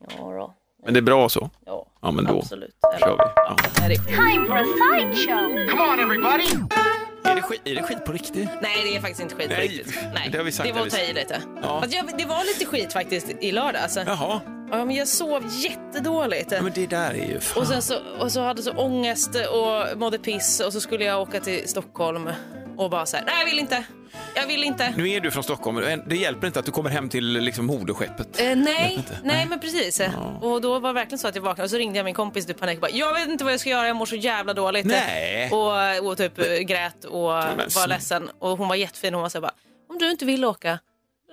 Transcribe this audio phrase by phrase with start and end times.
[0.00, 0.54] Ja, då.
[0.84, 1.50] Men det är bra så.
[1.66, 2.74] ja Ja, men då absolut.
[3.00, 3.22] kör vi.
[3.36, 3.56] Ja.
[3.74, 4.06] Det är skit.
[4.06, 5.68] Time for a sideshow.
[5.70, 6.64] Come on, everybody!
[7.24, 8.48] Är, det skit, är det skit på riktigt?
[8.62, 9.98] Nej, det är faktiskt inte skit på Nej, riktigt.
[10.14, 11.42] Nej, det har vi sagt det var att ta i lite.
[11.62, 11.80] Ja.
[11.80, 13.82] Fast jag, det var lite skit faktiskt i lördag.
[13.82, 14.00] Alltså.
[14.00, 14.40] Jaha,
[14.70, 16.52] Ja, men jag sov jättedåligt.
[16.52, 17.62] ja, men det där är ju fan.
[17.62, 21.20] Och sen så, och så hade så ångest och mådde piss och så skulle jag
[21.22, 22.30] åka till Stockholm
[22.78, 23.84] och bara så här, nej jag vill inte,
[24.34, 24.94] jag vill inte.
[24.96, 28.40] Nu är du från Stockholm, det hjälper inte att du kommer hem till liksom moderskeppet.
[28.40, 30.00] Eh, nej, nej men precis.
[30.40, 32.48] Och då var det verkligen så att jag vaknade och så ringde jag min kompis
[32.50, 34.54] i panik och bara, jag vet inte vad jag ska göra, jag mår så jävla
[34.54, 34.86] dåligt.
[34.86, 35.50] Nej.
[35.50, 38.30] Och, och typ eh, grät och var ledsen.
[38.38, 39.54] Och hon var jättefin, hon var så här bara,
[39.88, 40.78] om du inte vill åka,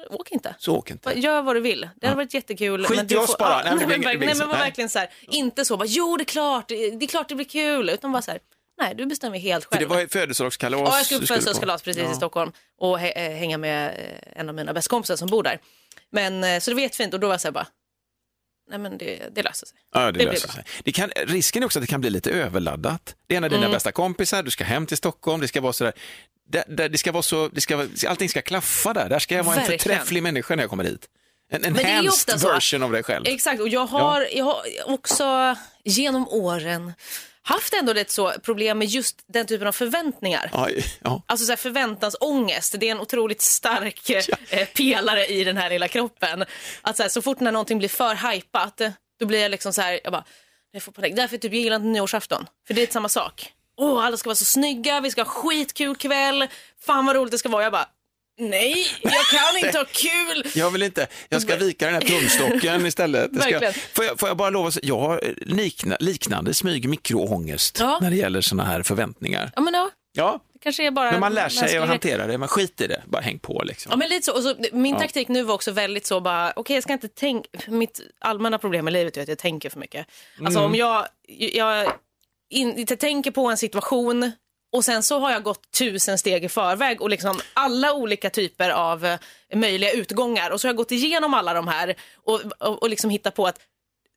[0.10, 0.56] åk inte.
[0.60, 1.20] Så åk inte.
[1.20, 1.90] Gör vad du vill.
[1.96, 2.86] Det hade varit jättekul.
[2.86, 3.62] Skit men i oss får- bara.
[3.66, 6.24] Ja, Nej, men nej, men, nej, var verkligen så här, inte så bara, jo det
[6.24, 7.90] är klart, det är klart det blir kul.
[7.90, 8.40] Utan bara så här,
[8.78, 9.80] nej du bestämmer helt själv.
[9.80, 10.80] det var födelsedagskalas.
[10.80, 14.56] Ja, jag skulle på födelsedagskalas precis i Stockholm och eh, hänga med eh, en av
[14.56, 15.60] mina bästa kompisar som bor där.
[16.12, 17.68] Men, eh, så det var jättefint och då var jag så här bara,
[18.70, 19.78] nej men det, det löser sig.
[19.94, 20.64] Ja, det, Det löser sig.
[20.84, 23.16] Det kan, risken är också att det kan bli lite överladdat.
[23.28, 23.72] Det är en av dina Mm.
[23.72, 25.94] bästa kompisar, du ska hem till Stockholm, det ska vara sådär.
[26.50, 29.10] Det, det, det ska vara så, det ska, allting ska klaffa där.
[29.10, 31.08] Där ska jag vara en förträfflig människa när jag kommer hit.
[31.50, 32.48] En enhanced så.
[32.48, 33.26] version av dig själv.
[33.28, 36.94] Exakt, och jag har, jag har också genom åren
[37.46, 40.50] haft ändå lite så problem med just den typen av förväntningar.
[40.54, 40.70] Ja,
[41.04, 41.22] ja.
[41.26, 44.10] Alltså så här förväntansångest, det är en otroligt stark
[44.50, 46.46] eh, pelare i den här lilla kroppen.
[46.82, 48.82] Att så, här, så fort när någonting blir för hypat,
[49.20, 50.26] då blir jag liksom så här, jag bara,
[50.72, 51.16] jag får panik.
[51.16, 53.52] Därför typ, jag gillar inte nyårsafton, för det är samma sak.
[53.78, 56.48] Åh, alla ska vara så snygga, vi ska ha skitkul kväll,
[56.86, 57.64] fan vad roligt det ska vara.
[57.64, 57.90] Jag bara,
[58.38, 60.44] nej, jag kan inte ha kul.
[60.56, 63.34] Jag vill inte, jag ska vika den här tumstocken istället.
[63.34, 68.00] Det ska, får, jag, får jag bara lova, jag har likna, liknande smyg mikroångest Ja.
[68.02, 69.52] när det gäller sådana här förväntningar.
[69.56, 71.12] Ja, men ja, Ja, det kanske är bara...
[71.12, 73.90] men man lär sig att hantera det, man skiter i det, bara häng på liksom.
[73.90, 74.34] Ja, men lite så.
[74.36, 77.50] Och så min taktik nu var också väldigt så bara, okej jag ska inte tänka,
[77.68, 80.08] mitt allmänna problem i livet är att jag tänker för mycket.
[80.40, 80.72] Alltså Mm.
[80.72, 81.08] om jag,
[81.54, 81.92] jag
[82.50, 84.32] in, inte tänker på en situation
[84.74, 88.70] och sen så har jag gått tusen steg i förväg och liksom alla olika typer
[88.70, 89.18] av eh,
[89.54, 91.96] möjliga utgångar och så har jag gått igenom alla de här
[92.26, 93.60] och, och, och liksom hittat på att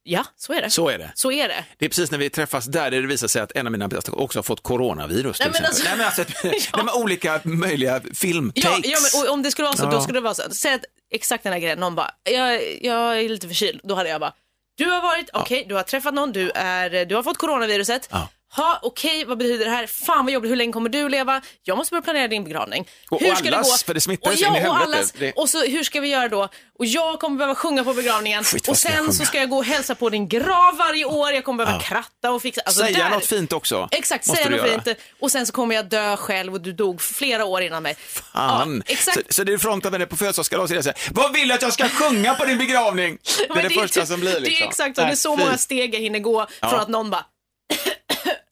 [0.03, 0.71] ja, så är det.
[0.71, 1.13] Så är det.
[1.15, 1.65] Så är det.
[1.79, 4.13] Det är precis när vi träffas där det visar sig att en av mina bästa
[4.13, 5.39] också har fått coronavirus.
[5.39, 8.65] Till Nej, men alltså- Nej, men alltså, nej, men olika möjliga filmtakes.
[8.65, 9.91] Ja, ja men, och om det skulle vara så, Ja.
[9.91, 10.43] då skulle det vara så.
[10.51, 13.81] Säg att exakt den här grejen, någon bara, jag, jag är lite förkyld.
[13.85, 14.33] Då hade jag bara,
[14.77, 18.09] du har varit, okej, du har träffat någon, du, är, du har fått coronaviruset.
[18.57, 18.63] Ja.
[18.63, 19.87] Ha, okej, vad betyder det här?
[19.87, 21.43] Fan vad jobbigt, hur länge kommer du leva?
[21.63, 22.89] Jag måste börja planera din begravning.
[23.11, 23.87] Och- hur och ska allas, det gå?
[23.87, 24.99] för det smittar och, så in i ja, och, helvete.
[24.99, 26.49] allas, Det- och så hur ska vi göra då?
[26.79, 28.45] Och jag kommer behöva sjunga på begravningen.
[28.45, 31.33] Skit, och sen så ska jag gå och hälsa på din grav varje år.
[31.33, 31.89] Jag kommer behöva Ja.
[31.89, 32.61] kratta och fixa.
[32.67, 33.89] Alltså, Säga där- något fint också.
[33.91, 34.83] Exakt, måste säga du något göra.
[34.83, 34.99] fint.
[35.21, 37.95] Och sen så kommer jag dö själv och du dog flera år innan mig.
[37.95, 38.77] Fan.
[38.87, 39.17] Ja, exakt.
[39.17, 41.73] Så, så det är fronten på födelsedagskalas och det säger, vad vill du att jag
[41.73, 43.19] ska sjunga på din begravning?
[43.39, 44.45] Det är Men det, första som blir liksom.
[44.45, 45.01] Det är exakt så.
[45.03, 47.25] Det är Nej, så många steg jag hinner gå från att någon bara...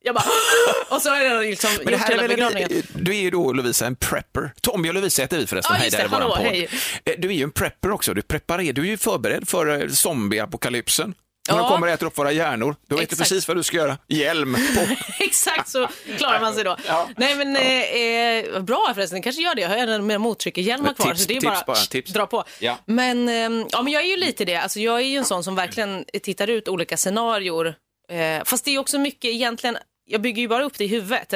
[0.07, 0.25] jag bara...
[0.97, 2.71] Och så har jag liksom Men det gjort hela begravningen.
[2.73, 4.53] en, du är ju då Lovisa en prepper.
[4.63, 5.77] Tommy och Lovisa heter vi förresten.
[5.79, 6.11] Ja, just där det.
[6.11, 6.69] Hallå, hej.
[7.05, 8.15] Eh, Du är ju en prepper också.
[8.15, 11.15] Du preparerar, du är ju förberedd för eh, zombieapokalypsen.
[11.49, 11.63] När Ja.
[11.63, 12.77] de kommer och äter upp våra hjärnor.
[12.89, 13.99] Då vet du precis vad du ska göra.
[14.09, 14.81] Hjälm på.
[15.25, 16.77] Exakt så klarar man sig då.
[16.87, 17.09] Ja.
[17.17, 19.61] Nej men eh, eh, bra förresten, kanske gör det.
[19.61, 22.13] Jag har även mer mottryckerhjälmar kvar tips, så det är bara, bara, tips.
[22.13, 22.45] dra på.
[22.59, 22.79] Ja.
[22.87, 24.57] Men, eh, ja, men jag är ju lite det.
[24.57, 27.75] Alltså, jag är ju en sån som verkligen tittar ut olika scenarior.
[28.11, 31.35] Eh, fast det är också mycket egentligen, jag bygger ju bara upp det i huvudet.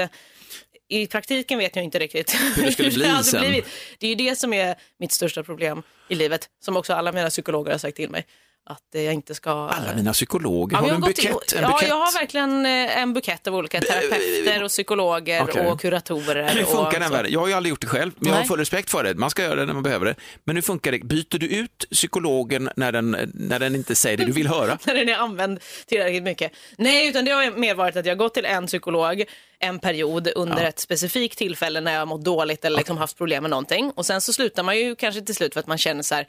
[0.88, 3.40] I praktiken vet jag inte riktigt Hur det skulle bli hade sen.
[3.40, 3.66] blivit.
[3.98, 7.30] Det är ju det som är mitt största problem i livet, som också alla mina
[7.30, 8.26] psykologer har sagt till mig.
[8.70, 9.50] Att jag inte ska...
[9.50, 11.52] Alla mina psykologer, Ja, har du en gått i- bukett?
[11.52, 11.88] En ja, bukett?
[11.88, 15.66] jag har verkligen eh, en bukett av olika terapeuter och psykologer Okej.
[15.66, 16.48] och kuratorer.
[16.54, 17.32] Hur funkar och den världen?
[17.32, 18.48] Jag har ju aldrig gjort det själv, men jag har Nej.
[18.48, 19.14] full respekt för det.
[19.14, 20.14] Man ska göra det när man behöver det.
[20.44, 20.98] Men hur funkar det?
[20.98, 24.78] Byter du ut psykologen när den, när den inte säger det du vill höra?
[24.86, 26.52] när den är använd tillräckligt mycket.
[26.78, 29.24] Nej, utan det har mer varit att jag gått till en psykolog
[29.62, 33.42] en period under ett specifikt tillfälle när jag har mått dåligt eller liksom haft problem
[33.42, 33.92] med någonting.
[33.94, 36.26] Och sen så slutar man ju kanske till slut för att man känner så här,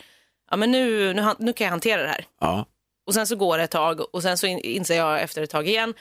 [0.52, 2.26] ja men nu, nu, nu kan jag hantera det här.
[2.40, 2.66] Ja.
[3.08, 5.50] Och sen så går det ett tag och sen så in, inser jag efter ett
[5.50, 5.94] tag igen,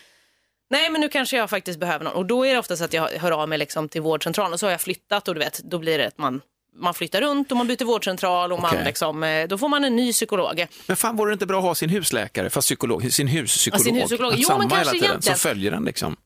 [0.70, 2.14] nej men nu kanske jag faktiskt behöver någon.
[2.14, 4.66] Och då är det oftast att jag hör av mig liksom till vårdcentralen och så
[4.66, 6.40] har jag flyttat och du vet, då blir det att man
[6.76, 8.84] man flyttar runt och man byter vårdcentral och man Okej.
[8.84, 10.66] liksom, eh, då får man en ny psykolog.
[10.86, 13.80] Men fan vore det inte bra att ha sin husläkare, fast psykolog, sin huspsykolog?
[13.80, 14.32] Ja, sin huspsykolog.
[14.36, 15.22] Jo, samma hela tiden, egentligen.
[15.22, 16.16] som följer den liksom.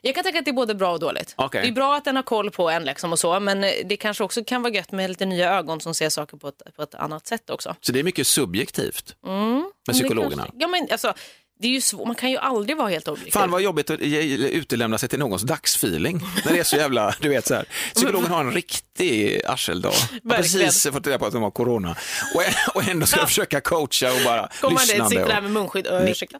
[0.00, 1.34] Jag kan tänka att det är både bra och dåligt.
[1.36, 1.62] Okej.
[1.62, 3.96] Det är bra att den har koll på en liksom och så, men eh, det
[3.96, 6.82] kanske också kan vara gött med lite nya ögon som ser saker på ett, på
[6.82, 7.74] ett annat sätt också.
[7.80, 10.42] Så det är mycket subjektivt med Men det psykologerna.
[10.42, 11.14] kanske- Ja, men alltså,
[11.62, 13.30] det är ju svårt, man kan ju aldrig vara helt objektiv.
[13.32, 16.20] Fan vad jobbigt att utelämna sig till någons dagsfeeling.
[16.44, 17.64] När det är så jävla, du vet så här.
[17.94, 19.92] Psykologen har en riktig arseldag.
[20.24, 21.96] Har precis fått reda på att de har corona.
[22.34, 22.42] Och,
[22.76, 25.08] och ändå ska jag försöka coacha och bara Kommer lyssnande.
[25.08, 25.42] sitter där Och...
[25.42, 25.86] med munskydd.
[25.86, 26.38] Ö, ursäkta.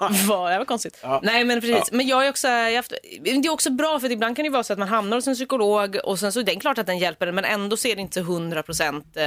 [0.28, 1.04] Vad, det var konstigt.
[1.22, 1.92] Nej men precis.
[1.92, 2.92] Men jag är också, jag haft,
[3.24, 5.34] det är också bra för ibland kan det vara så att man hamnar hos en
[5.34, 8.00] psykolog och sen så är det klart att den hjälper en men ändå ser det
[8.02, 9.24] inte 100 procent, eh,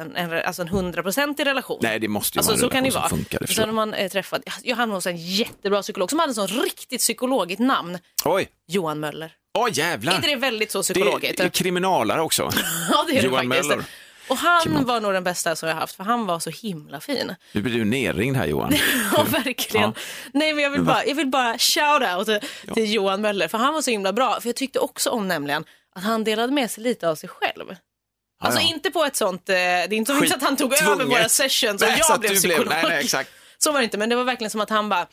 [0.00, 1.78] en, en, alltså en 100 procent i relation.
[1.82, 3.08] Nej, det måste ju Alltså vara en så kan det relation vara.
[3.08, 7.00] som funkar, det Träffat, jag hamnade hos en jättebra psykolog som hade en sån riktigt
[7.00, 7.98] psykologigt namn.
[8.24, 9.32] Oj, Johan Möller.
[9.58, 10.12] åh jävlar.
[10.12, 11.32] Är inte det väldigt så det psykologigt?
[11.32, 12.42] är, det är kriminalare också.
[12.90, 13.68] ja det är det Johan faktiskt.
[13.68, 13.84] Möller.
[14.28, 17.34] Och han var nog den bästa som jag haft för han var så himla fin.
[17.52, 18.74] Nu blir du nerringd här Johan.
[19.16, 19.94] Ja, verkligen.
[20.32, 23.58] Nej, men jag vill bara, jag vill bara shout out till, till Johan Möller, för
[23.58, 24.40] han var så himla bra.
[24.40, 25.64] För jag tyckte också om nämligen
[25.94, 27.76] att han delade med sig lite av sig själv.
[28.40, 28.68] Alltså ja.
[28.68, 31.08] inte på ett sånt, eh, det är inte Skit- att han tog över tvunget.
[31.08, 32.66] våra sessions och Nej, så jag blev psykolog.
[32.68, 33.30] nej, nej, exakt.
[33.58, 35.06] Så var det inte, men det var verkligen som att han bara,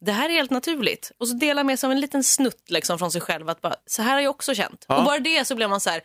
[0.00, 1.12] det här är helt naturligt.
[1.18, 3.74] Och så delar med sig av en liten snutt liksom från sig själv, att bara,
[3.86, 4.84] så här har jag också känt.
[4.88, 4.96] Ja.
[4.98, 6.00] Och bara det så blev man så här,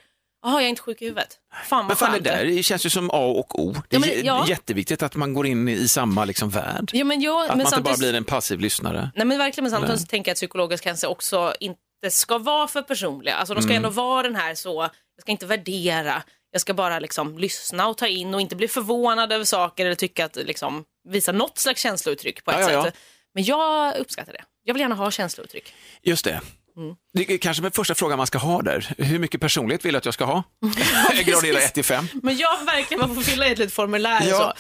[0.46, 1.38] jaha jag är inte sjuk i huvudet.
[1.66, 2.24] Fan vad fan, det skönt.
[2.26, 3.76] där det känns ju som A och O.
[3.90, 4.46] Det är Ja, men- ja.
[4.48, 6.92] jätteviktigt att man går in i samma liksom, värld.
[6.94, 9.12] Ja, men jag, Att men man inte bara samtidigt- blir en passiv lyssnare.
[9.16, 11.80] Nej men verkligen, men samtidigt så tänker jag att psykologer kanske också inte
[12.10, 13.36] ska vara för personliga.
[13.36, 13.86] Alltså de ska Mm.
[13.86, 14.82] ändå vara den här så,
[15.16, 16.24] jag ska inte värdera,
[16.54, 19.96] jag ska bara liksom lyssna och ta in och inte bli förvånad över saker eller
[19.96, 22.84] tycka att liksom visa något slags känslouttryck på ett Ja, ja, ja.
[22.84, 22.96] sätt.
[23.34, 24.44] Men jag uppskattar det.
[24.64, 25.74] Jag vill gärna ha känslouttryck.
[26.02, 26.42] Just det.
[26.78, 26.96] Mm.
[27.14, 28.94] Det är kanske den första frågan man ska ha där.
[28.98, 30.44] Hur mycket personlighet vill du att jag ska ha?
[31.26, 32.08] Gradera 1 till 5.
[32.24, 34.38] Men jag verkligen, man får fylla i ett litet formulär Ja.
[34.38, 34.54] så.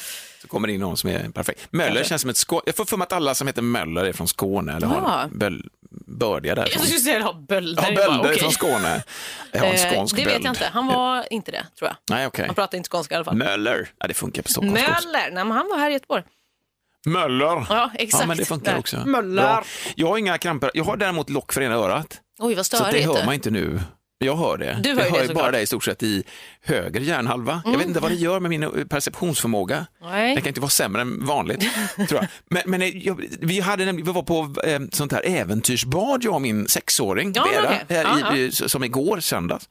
[0.44, 1.68] Så kommer det in någon som är perfekt.
[1.72, 2.62] Möller känns som ett Skåne.
[2.66, 4.94] Jag får för mig att alla som heter Möller är från Skåne eller Ja.
[4.94, 5.70] har böl...
[6.08, 6.80] bördiga därifrån.
[6.82, 7.84] Jag skulle säga ha bölder.
[7.90, 8.40] Ja, bölder okej.
[8.40, 9.04] från Skåne.
[9.52, 10.46] Jag har en Eh, skånsk det vet böld.
[10.46, 10.70] jag inte.
[10.74, 11.96] Han var inte det, tror jag.
[12.18, 12.46] Nej, okej.
[12.46, 13.36] Han pratade inte skånska i alla fall.
[13.36, 13.90] Möller.
[14.00, 15.08] Ja, det funkar på stockholmska också.
[15.08, 16.24] Möller, nej men han var här i Göteborg.
[17.06, 17.66] Möller.
[17.70, 18.22] Ja, exakt.
[18.24, 18.80] Ja, men det funkar Där.
[18.80, 18.98] också.
[19.06, 19.42] Möller.
[19.44, 19.64] Bra.
[19.96, 20.72] Jag har inga kramper.
[20.74, 22.20] Jag har däremot lock för ena örat.
[22.40, 22.98] Oj, vad Så störigt.
[23.08, 23.80] det hör man inte nu.
[24.26, 24.80] Jag hör det.
[24.84, 25.52] Du hör jag hör det bara såklart.
[25.52, 26.24] det i stort sett i
[26.62, 27.62] höger hjärnhalva.
[27.66, 29.86] Jag vet inte vad det gör med min eh, perceptionsförmåga.
[30.02, 30.34] Nej.
[30.34, 31.60] Den kan inte vara sämre än vanligt,
[31.96, 32.28] tror jag.
[32.50, 36.42] Men, men eh, jag, vi, hade vi var på eh, sånt här äventyrsbad, jag och
[36.42, 37.98] min sexåring, Ja, Vera, okej.
[37.98, 39.70] här Ja, i, som igår, söndags.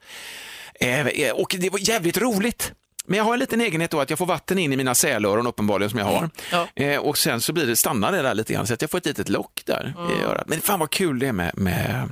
[0.79, 2.73] Eh, eh, och det var jävligt roligt.
[3.05, 5.47] Men jag har en liten egenhet då att jag får vatten in i mina sälöron
[5.47, 6.29] uppenbarligen som jag har.
[6.51, 6.67] Ja.
[6.75, 8.97] Eh, och sen så blir det, stannar det där lite grann så att jag får
[8.97, 10.47] ett litet lock där i örat.
[10.47, 12.09] Men fan vad kul det är med, med,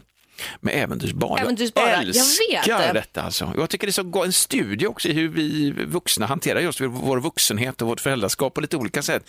[0.61, 1.39] med äventyrsbad.
[1.39, 2.93] Äventyrsbad, jag jag vet älskar det.
[2.93, 3.53] detta alltså.
[3.57, 6.81] Jag tycker det är så go- en studie också i hur vi vuxna hanterar just
[6.81, 9.23] vår vuxenhet och vårt föräldraskap på lite olika sätt.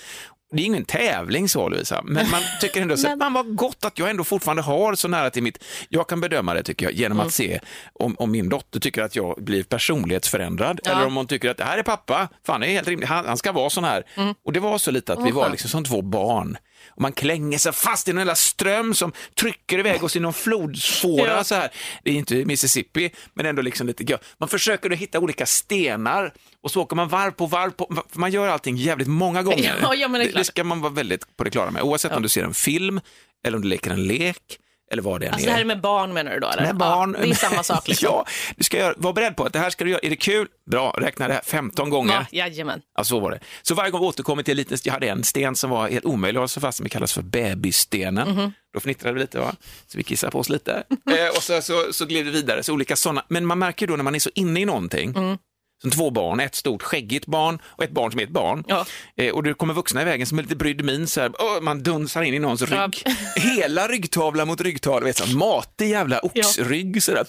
[0.54, 3.84] Det är ingen tävling så Lovisa, men man tycker ändå så, Men- man vad gott
[3.84, 6.92] att jag ändå fortfarande har så nära till mitt, jag kan bedöma det tycker jag
[6.92, 7.26] genom Mm.
[7.26, 7.60] att se
[7.92, 10.90] om, om min dotter tycker att jag blir personlighetsförändrad Ja.
[10.92, 13.26] eller om hon tycker att det här är pappa, fan det är helt rimligt, han,
[13.26, 14.02] han ska vara sån här.
[14.16, 14.34] Mm.
[14.44, 16.56] Och det var så lite att vi var liksom som två barn.
[16.94, 20.32] Och man klänger sig fast i en jävla ström som trycker iväg oss i någon
[20.32, 21.44] flodfåra Ja.
[21.44, 21.70] så här.
[22.04, 24.24] Det är inte Mississippi, men ändå liksom lite gött.
[24.38, 28.20] Man försöker då hitta olika stenar och så åker man varv på varv på, för
[28.20, 29.76] man gör allting jävligt många gånger.
[29.82, 32.28] Ja, ja, det det ska man vara väldigt på det klara med, oavsett om du
[32.28, 33.00] ser en film
[33.46, 34.58] eller om du leker en lek
[34.92, 36.48] eller vad det än Alltså det här är med barn menar du då?
[36.48, 36.62] Eller?
[36.62, 37.16] med barn.
[37.18, 37.88] Ja, det är samma sak.
[37.92, 38.08] Liksom.
[38.12, 40.00] ja, du ska göra, vara beredd på att det här ska du göra.
[40.02, 40.48] Är det kul?
[40.70, 42.26] Bra, räkna det här 15 gånger.
[42.30, 42.80] Ja, jajamän.
[42.96, 43.40] Ja, så var det.
[43.62, 46.04] Så varje gång vi återkommer till en liten, jag hade en sten som var helt
[46.04, 48.28] omöjlig att hålla fast som kallas för bebisstenen.
[48.28, 48.52] Mhm.
[48.74, 49.54] Då fnittrade vi lite, va?
[49.86, 50.72] så vi kissade på oss lite.
[51.10, 53.24] eh, och så, så, så gled vi vidare, så olika sådana.
[53.28, 55.38] Men man märker ju då när man är så inne i någonting, Mm.
[55.82, 58.64] Som två barn, ett stort skäggigt barn och ett barn som är ett barn.
[58.68, 58.86] Ja.
[59.16, 61.60] Eh, och det kommer vuxna i vägen som är lite brydd min, så här, åh,
[61.60, 62.86] man dunsar in i någons Ja.
[62.86, 63.02] rygg.
[63.36, 67.02] Hela ryggtavla mot ryggtavla, vet, så här, matig jävla oxrygg.
[67.02, 67.26] Så där,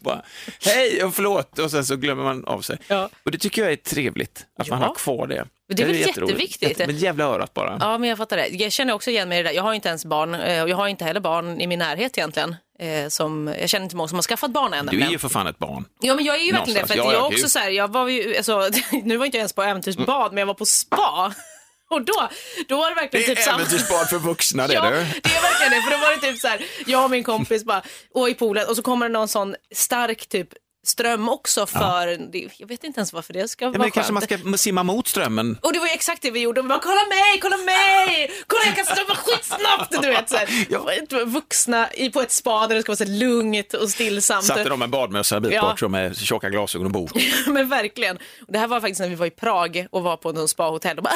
[0.00, 0.22] bara,
[0.64, 2.78] Hej och förlåt, och sen så glömmer man av sig.
[2.88, 3.08] Ja.
[3.24, 4.86] Och det tycker jag är trevligt, att man Ja.
[4.86, 5.44] har kvar det.
[5.74, 6.20] Det är väl jätteroligt.
[6.32, 6.68] jätteviktigt.
[6.78, 7.76] Jätte, med jävla örat bara.
[7.80, 8.48] Ja, men jag fattar det.
[8.48, 9.56] Jag känner också igen mig i det där.
[9.56, 12.18] Jag har inte ens barn eh, och jag har inte heller barn i min närhet
[12.18, 12.56] egentligen.
[12.80, 14.86] Eh, Som, jag känner inte många som har skaffat barn än.
[14.86, 15.84] Du är ju för fan ett barn.
[16.00, 16.88] Ja men jag är ju verkligen det.
[16.88, 18.70] För jag ja, också så här, jag var ju, alltså,
[19.04, 21.32] nu var inte jag ens på äventyrsbad men jag var på spa.
[21.90, 22.28] Och då,
[22.68, 23.56] då var det verkligen Det är typ samma.
[23.58, 24.90] äventyrsbad för vuxna det Ja, du.
[24.90, 25.82] det är verkligen det.
[25.82, 27.82] För då var det typ så här, jag och min kompis bara,
[28.14, 30.48] och i poolen och så kommer det någon sån stark typ
[30.86, 34.12] ström också för, det, jag vet inte ens varför det ska Ja, vara men kanske
[34.12, 35.58] man ska simma mot strömmen.
[35.62, 36.62] Och det var ju exakt det vi gjorde.
[36.62, 38.30] Vi bara, kolla mig, kolla mig!
[38.46, 40.02] Kolla jag kan strömma skitsnabbt!
[40.02, 41.24] Du vet, så här.
[41.24, 44.44] Vuxna i, på ett spa där det ska vara så lugnt och stillsamt.
[44.44, 45.62] Satte de en badmössa en bit Ja.
[45.80, 47.10] bort med tjocka glasögon och bor.
[47.52, 48.18] Men verkligen.
[48.48, 51.04] Det här var faktiskt när vi var i Prag och var på någon spahotell och
[51.04, 51.14] bara,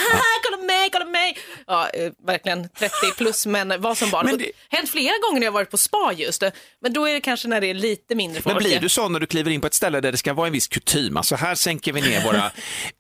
[0.51, 1.39] kolla mig, kolla mig!
[1.67, 4.27] Ja, eh, verkligen 30 plus men var som barn.
[4.27, 4.51] Men det-.
[4.69, 6.43] Hänt flera gånger när jag varit på spa just.
[6.83, 8.55] Men då är det kanske när det är lite mindre folk.
[8.55, 10.47] Men blir du så när du kliver in på ett ställe där det ska vara
[10.47, 12.45] en viss kutym, alltså här sänker vi ner våra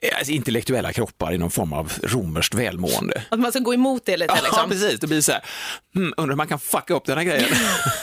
[0.02, 3.22] eh, intellektuella kroppar i någon form av romerskt välmående.
[3.28, 4.68] Att man ska gå emot det lite Ja, liksom.
[4.70, 5.00] precis.
[5.00, 5.42] Det blir så här,
[5.94, 7.48] hmm, undrar om man kan fucka upp den här grejen.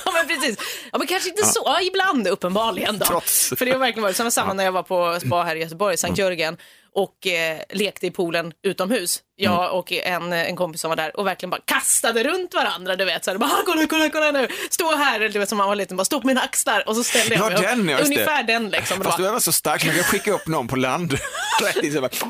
[0.06, 0.58] Ja, men precis.
[0.92, 3.06] Ja, men kanske inte så, ja, ibland uppenbarligen då.
[3.06, 3.54] Trots.
[3.58, 5.98] För det har verkligen varit samma, samma när jag var på spa här i Göteborg,
[5.98, 6.58] Sankt Jörgen
[6.96, 9.20] och eh, lekte i poolen utomhus.
[9.36, 9.72] Jag Mm.
[9.72, 12.96] och en, en kompis som var där och verkligen bara kastade runt varandra.
[12.96, 15.58] Du vet, så här, bara, "Ah, kolla, kolla, kolla nu, stå här, du vet som
[15.58, 17.90] man var liten, bara stå på mina axlar och så ställde jag Ja, mig upp.
[17.92, 18.16] ja, just det.
[18.16, 19.02] Ungefär den liksom.
[19.04, 21.14] Fast du är så stark, man kan skicka upp någon på land.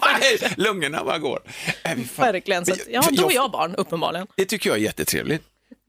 [0.02, 1.40] "Aj!" lungorna bara går.
[1.84, 4.28] Äh, Verkligen, så att, ja, då är jag barn uppenbarligen.
[4.36, 5.44] Det tycker jag är jättetrevligt.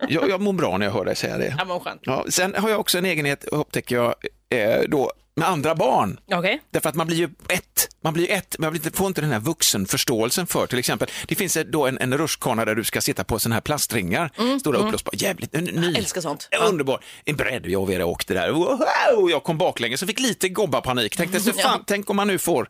[0.08, 1.54] Jag, jag mår bra när jag hör dig säga det.
[1.58, 1.96] Ja.
[2.02, 4.14] Ja, sen har jag också en egenhet, upptäcker jag,
[4.50, 6.20] eh, då, med andra barn.
[6.32, 6.60] Okej.
[6.70, 9.40] Därför att man blir ju ett, man blir ett, man blir får inte den här
[9.40, 13.38] vuxenförståelsen för till exempel, det finns då en, en rutschkana där du ska sitta på
[13.38, 14.30] sådana här plastringar,
[14.60, 15.70] stora uppblåsbara, jävligt, en, ny.
[15.70, 16.48] Mm, älskar sånt.
[16.50, 16.58] Ja.
[16.58, 20.48] Underbar, en bredd, jag och Vera åkte där, wow, jag kom baklänges och fick lite
[20.48, 22.68] gobbarpanik, tänkte så fan, tänk om man nu får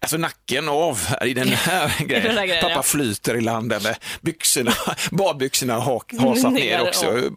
[0.00, 2.82] alltså, nacken av i den här grejen, den grejen, pappa ja.
[2.82, 4.72] flyter i land eller byxorna,
[5.10, 7.30] badbyxorna har hasat ner Ner, också,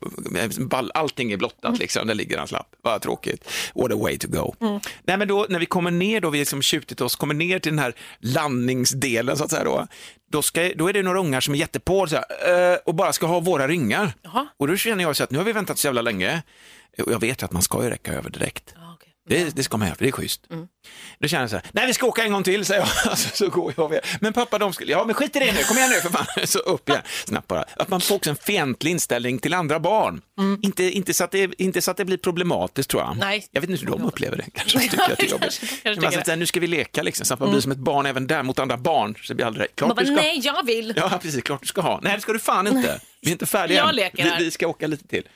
[0.93, 4.55] allting är blottat liksom, där ligger hans lapp, vad tråkigt, what a way to go.
[4.61, 4.79] Mm.
[5.03, 7.71] Nej men då när vi kommer ner då, vi liksom tjutit oss, kommer ner till
[7.71, 9.87] den här landningsdelen så att säga då,
[10.31, 13.13] då, ska, då är det några ungar som är jättepå så här, eh, och bara
[13.13, 14.13] ska ha våra ringar.
[14.21, 14.47] Jaha.
[14.57, 16.43] Och då känner jag så att nu har vi väntat så jävla länge,
[17.05, 18.73] och jag vet att man ska ju räcka över direkt.
[18.75, 18.88] Ja.
[19.29, 20.41] Det, det ska man göra, för det är schysst.
[21.19, 22.89] Då känner jag så här, nej vi ska åka en gång till, säger jag.
[23.11, 23.99] Alltså, så går jag med.
[24.21, 26.25] Men pappa, de skulle, ja men skit i det nu, kom igen nu för fan.
[26.47, 27.65] Så upp igen, snabbt bara.
[27.77, 30.21] Att man får också en fientlig inställning till andra barn.
[30.61, 33.17] Inte, inte, så att det, inte så att det blir problematiskt tror jag.
[33.19, 33.47] Nej.
[33.51, 35.59] Jag vet inte hur de upplever det, kanske tycker att det är jobbigt.
[35.83, 37.77] Kanske- kanske så här, nu ska vi leka liksom, så att man blir som ett
[37.77, 39.15] barn även där mot andra barn.
[39.23, 40.15] Så blir aldrig, klart Man bara, du ska...
[40.15, 40.93] nej, jag vill.
[40.95, 41.99] Ja, precis, klart du ska ha.
[42.03, 43.01] Nej, det ska du fan inte.
[43.21, 44.37] Vi är inte färdiga Jag än.
[44.37, 45.27] vi, vi ska åka lite till.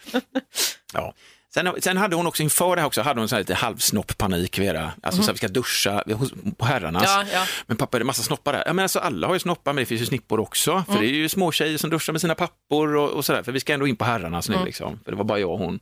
[0.94, 1.14] Ja.
[1.54, 4.60] Sen, sen hade hon också inför det här också, hade hon så här lite halvsnopppanik,
[4.60, 4.92] Vera.
[5.04, 7.04] Alltså så här, vi ska duscha hos, på herrarnas.
[7.06, 7.46] Ja, ja.
[7.68, 8.64] Men pappa, är det massa snoppar där?
[8.66, 10.84] Ja, men alltså alla har ju snoppar, men det finns ju snippor också.
[10.88, 13.44] För det är ju små tjejer som duschar med sina pappor och, och sådär.
[13.44, 15.00] För vi ska ändå in på herrarnas nu liksom.
[15.04, 15.80] För det var bara jag och hon.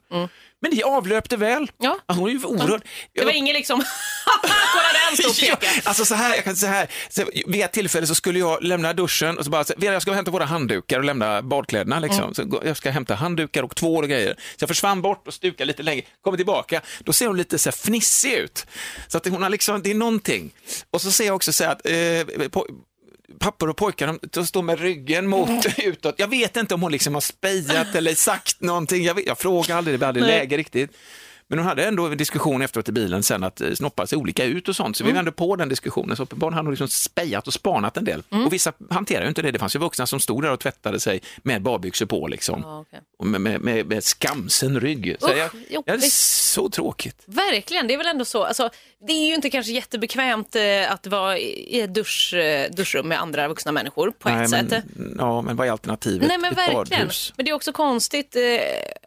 [0.62, 1.72] Men det avlöpte väl.
[1.78, 2.00] Ja.
[2.08, 2.82] Hon är ju oerhörd.
[3.14, 3.84] Det var ingen liksom,
[4.74, 5.82] kolla den står och Ja, pekar.
[5.90, 8.94] alltså så här, jag kan säga här, så vid ett tillfälle så skulle jag lämna
[8.94, 12.34] duschen och så bara, så, Vera jag ska hämta våra handdukar och lämna badkläderna liksom.
[12.34, 14.34] Så gå- jag ska hämta handdukar och tvål och grejer.
[14.34, 17.70] Så jag försvann bort och stukade lite längre, kommer tillbaka, då ser hon lite så
[17.70, 18.66] här fnissig ut.
[19.08, 20.52] Så att hon har liksom, det är någonting.
[20.92, 21.86] Och så ser jag också så här att
[22.42, 22.68] eh, på,
[23.40, 26.16] pappor och pojkar, de, de står med ryggen mot utåt.
[26.18, 29.04] Jag vet inte om hon liksom har spejat eller sagt någonting.
[29.04, 30.92] Jag, vet, jag frågar aldrig, det blir aldrig läge riktigt.
[31.52, 34.44] Men hon hade ändå en diskussion efteråt i bilen sen att eh, snoppar ser olika
[34.46, 34.98] ut och sånt.
[34.98, 36.16] Så vi var ändå på den diskussionen.
[36.18, 38.24] Så uppenbarligen hade hon liksom spejat och spanat en del.
[38.30, 39.52] Och vissa hanterar ju inte det.
[39.52, 42.62] Det fanns ju vuxna som stod där och tvättade sig med badbyxor på liksom.
[42.64, 42.86] Ja.
[43.20, 45.16] Och med, med, med, med skamsen rygg.
[45.20, 46.10] Så Usch, jag, jag, det är
[46.54, 47.22] så tråkigt.
[47.26, 48.44] Verkligen, det är väl ändå så.
[48.44, 48.70] Alltså,
[49.08, 53.22] det är ju inte kanske jättebekvämt eh, att vara i ett dusch, eh, duschrum med
[53.22, 54.70] andra vuxna människor på ett sätt.
[54.70, 56.28] men, ja, men vad är alternativet?
[56.28, 57.02] Nej men Ett verkligen.
[57.02, 57.34] badhus.
[57.38, 58.42] Men det är också konstigt, eh,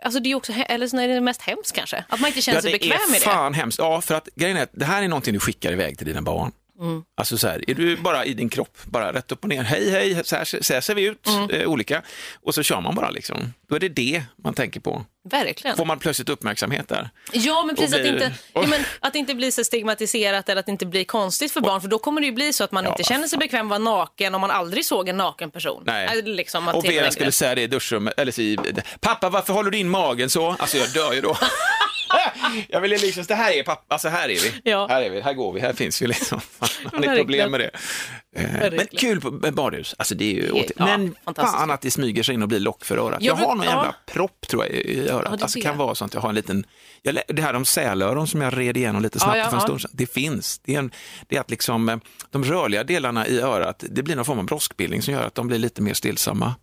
[0.03, 2.61] alltså det är också, eller så är det mest hemskt kanske, att man inte känner
[2.61, 3.31] sig bekväm det med är det.
[3.31, 3.79] fan hemskt.
[3.79, 6.23] Ja, för att grejen är att det här är någonting du skickar iväg till dina
[6.23, 6.53] barn.
[6.81, 7.03] Mm.
[7.17, 9.91] Alltså så här, är du bara i din kropp, bara rätt upp och ner, hej
[9.91, 11.51] hej, så här, så här ser vi ut, Mm.
[11.51, 12.03] eh, olika.
[12.43, 13.53] Och så kör man bara liksom.
[13.69, 15.05] Då är det det man tänker på.
[15.31, 15.77] Verkligen.
[15.77, 17.11] Får man plötsligt uppmärksamhet där?
[17.33, 20.49] Ja, men precis Och att, blir- inte, ja, men att det inte blir så stigmatiserat
[20.49, 22.65] eller att det inte blir konstigt för barn, för då kommer det ju bli så
[22.65, 25.17] att man Ja, inte känner sig bekväm att vara naken om man aldrig såg en
[25.17, 25.83] naken person.
[25.87, 26.23] Nej.
[26.23, 28.59] Liksom Och Vera skulle säga det i duschrummet, eller i,
[29.01, 30.57] pappa varför håller du in magen så?
[30.59, 31.37] Alltså jag dör ju då.
[32.69, 34.53] jag vill ju liksom, det här är pappa, alltså här är vi.
[34.65, 34.87] Ja.
[34.91, 36.41] Här är vi, här går vi, här finns vi liksom.
[36.59, 37.17] Har ni Verkligen.
[37.17, 37.71] problem med det?
[38.35, 40.71] Eh, Men kul med badhus, alltså det är ju åt...
[40.77, 43.23] Ja, Men fan att det smyger sig in och blir lock för örat.
[43.23, 43.71] Jag Jag, har någon ja.
[43.71, 45.27] jävla propp tror jag i örat.
[45.31, 45.79] Ja, det alltså kan det.
[45.79, 46.67] vara så att jag har en liten,
[47.03, 49.61] jag, det här om sälöron som jag red igenom lite snabbt Ja, ja, för en
[49.63, 50.59] stund sedan, det finns.
[50.65, 50.91] Det är, en,
[51.29, 51.97] det är att liksom eh,
[52.31, 55.47] de rörliga delarna i örat, det blir någon form av broskbildning som gör att de
[55.49, 56.55] blir lite mer stillsamma.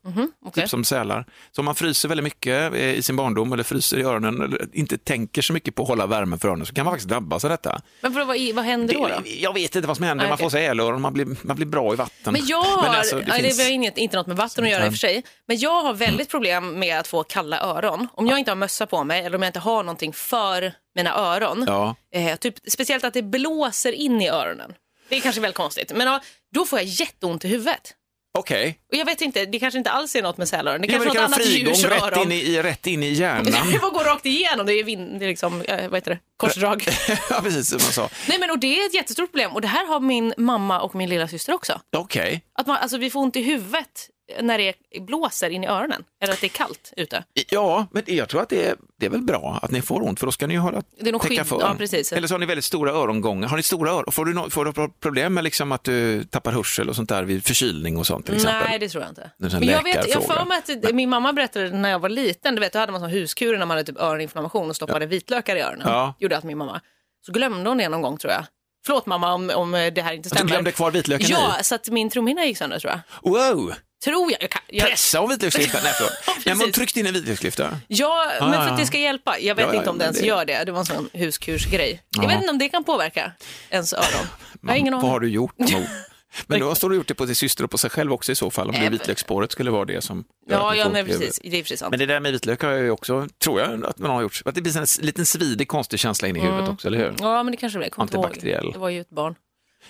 [0.45, 0.63] okej.
[0.63, 1.25] Typ som sälar.
[1.51, 4.67] Så om man fryser väldigt mycket eh, i sin barndom eller fryser i öronen eller
[4.73, 7.43] inte tänker så mycket på att hålla värmen för öronen så kan man faktiskt drabbas
[7.43, 7.81] av detta.
[8.01, 9.07] Men vad, vad, vad händer då?
[9.07, 9.21] då?
[9.23, 11.60] Det, jag vet inte vad som händer, Nej, man får sälöron, man blir, man blir
[11.67, 12.33] bra i vatten.
[12.33, 14.85] Men jag har, alltså, det, finns- det har inget, inte något med vatten att göra
[14.85, 18.07] i och för sig, men jag har väldigt problem med att få kalla öron.
[18.13, 21.15] Om jag inte har mössa på mig eller om jag inte har någonting för mina
[21.15, 21.95] öron, Ja.
[22.13, 24.73] eh, typ, speciellt att det blåser in i öronen.
[25.09, 26.19] Det är kanske väl konstigt, men
[26.53, 27.93] då får jag jätteont i huvudet.
[28.33, 30.81] Okej, Och jag vet inte, det kanske inte alls är något med sälöron.
[30.81, 33.09] Det ja, kanske det är något kan annat frigång rätt in, i, rätt in i
[33.13, 33.71] hjärnan.
[33.71, 36.19] Det får gå rakt igenom, det är, vin, det är liksom, eh, vad heter det,
[36.37, 36.83] korsdrag.
[37.29, 38.09] ja, precis som man sa.
[38.27, 40.95] Nej men och det är ett jättestort problem och det här har min mamma och
[40.95, 41.81] min lilla syster också.
[41.97, 44.09] Okej, Att man, alltså, vi får ont i huvudet
[44.41, 46.03] när det blåser in i öronen?
[46.21, 47.23] Eller att det är kallt ute?
[47.49, 50.19] Ja, men jag tror att det är, det är väl bra att ni får ont
[50.19, 51.59] för då ska ni ju hålla, Det är nog täcka för.
[51.59, 52.13] ja, precis.
[52.13, 53.47] Eller så har ni väldigt stora örongångar.
[53.47, 54.11] Har ni stora öron?
[54.11, 57.23] Får du, no- får du problem med liksom att du tappar hörsel och sånt där
[57.23, 58.63] vid förkylning och sånt till exempel?
[58.69, 59.31] Nej, det tror jag inte.
[59.37, 62.55] Men jag, vet, jag för mig att det- min mamma berättade när jag var liten,
[62.55, 65.55] du vet, då hade man sån huskur när man hade typ öroninflammation och stoppade vitlökar
[65.55, 65.87] i öronen.
[65.89, 66.13] Ja.
[66.19, 66.81] Gjorde att min mamma.
[67.25, 68.43] Så glömde hon det någon gång tror jag.
[68.85, 70.49] Förlåt mamma om, om det här inte Att du stämmer.
[70.51, 71.63] glömde kvar vitlöken Ja, i?
[71.63, 73.31] så att min trumhinna gick sönder tror jag.
[73.31, 73.73] Wow!
[74.03, 74.43] Tror jag.
[74.43, 75.81] jag, kan, jag Pressa av vitlöksklyftan?
[75.83, 76.13] Nej, förlåt.
[76.45, 76.75] Ja, man precis.
[76.75, 77.77] tryckte in en vitlöksklyfta.
[77.87, 79.39] Ja, men ja, för att det ska hjälpa.
[79.39, 80.63] Jag vet Ja, inte om det men ens det- gör det.
[80.63, 82.01] Det var en sån huskursgrej.
[82.09, 82.23] Ja.
[82.23, 83.31] Jag vet inte om det kan påverka
[83.69, 84.05] ens öron.
[84.61, 85.11] Jag har ingen Vad aning.
[85.11, 85.55] har du gjort?
[86.47, 88.35] Men då har du gjort det på din syster och på sig själv också i
[88.35, 91.05] så fall, om det Nej, vitlöksspåret skulle vara det som Ja, ja huvudet.
[91.19, 91.39] precis.
[91.43, 91.89] Det är precis sant.
[91.91, 94.41] Men det där med vitlök har jag ju också, tror jag att man har gjort,
[94.45, 97.13] att det blir en liten svidig konstig känsla in i huvudet också, eller hur?
[97.19, 97.91] Ja, men det kanske det är.
[97.97, 98.71] Antibakteriell.
[98.73, 99.35] Det var ju ett barn.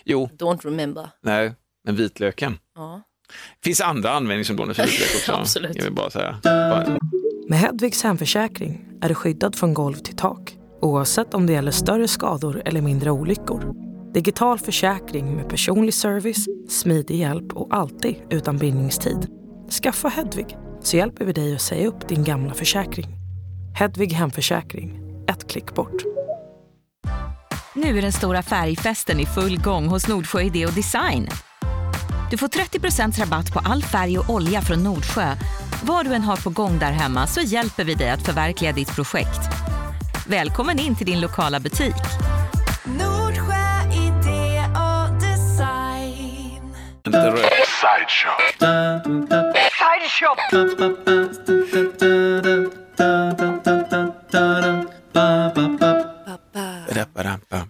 [0.03, 1.09] Jo, Don't remember.
[1.23, 1.53] nej,
[1.85, 2.59] men vitlöken.
[2.75, 3.01] Ja.
[3.63, 5.31] finns andra användningsområden för vitlök också.
[5.35, 5.75] Absolut.
[5.77, 6.39] Jag vill bara säga.
[6.43, 6.97] Bara-
[7.49, 12.07] Med Hedvigs hemförsäkring är du skyddad från golv till tak oavsett om det gäller större
[12.07, 13.90] skador eller mindre olyckor.
[14.13, 19.27] Digital försäkring med personlig service, smidig hjälp och alltid utan bindningstid.
[19.83, 23.07] Skaffa Hedvig så hjälper vi dig att säga upp din gamla försäkring.
[23.75, 26.03] Hedvig hemförsäkring, ett klick bort.
[27.75, 31.27] Nu är den stora färgfesten i full gång hos Nordsjö Idé och Design.
[32.31, 35.35] Du får 30% rabatt på all färg och olja från Nordsjö.
[35.83, 38.95] Vad du än har på gång där hemma så hjälper vi dig att förverkliga ditt
[38.95, 39.41] projekt.
[40.27, 42.30] Välkommen in till din lokala butik.
[47.11, 47.51] Lite rök.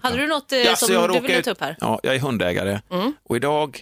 [0.02, 1.68] Hade du något eh, Ja, så som jag du ville ut- ta upp här?
[1.68, 1.78] Mm.
[1.82, 2.80] Ja, jag är hundägare
[3.30, 3.82] och idag,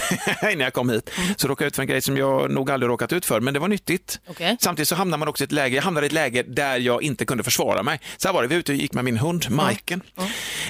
[0.42, 2.90] innan jag kom hit, så råkade jag ut för en grej som jag nog aldrig
[2.90, 4.20] råkat ut för, men det var nyttigt.
[4.26, 4.56] Okej.
[4.60, 7.02] Samtidigt så hamnar man också i ett läge, jag hamnade i ett läge där jag
[7.02, 8.00] inte kunde försvara mig.
[8.16, 10.02] Så här var det, vi var ute och gick med min hund, Majken.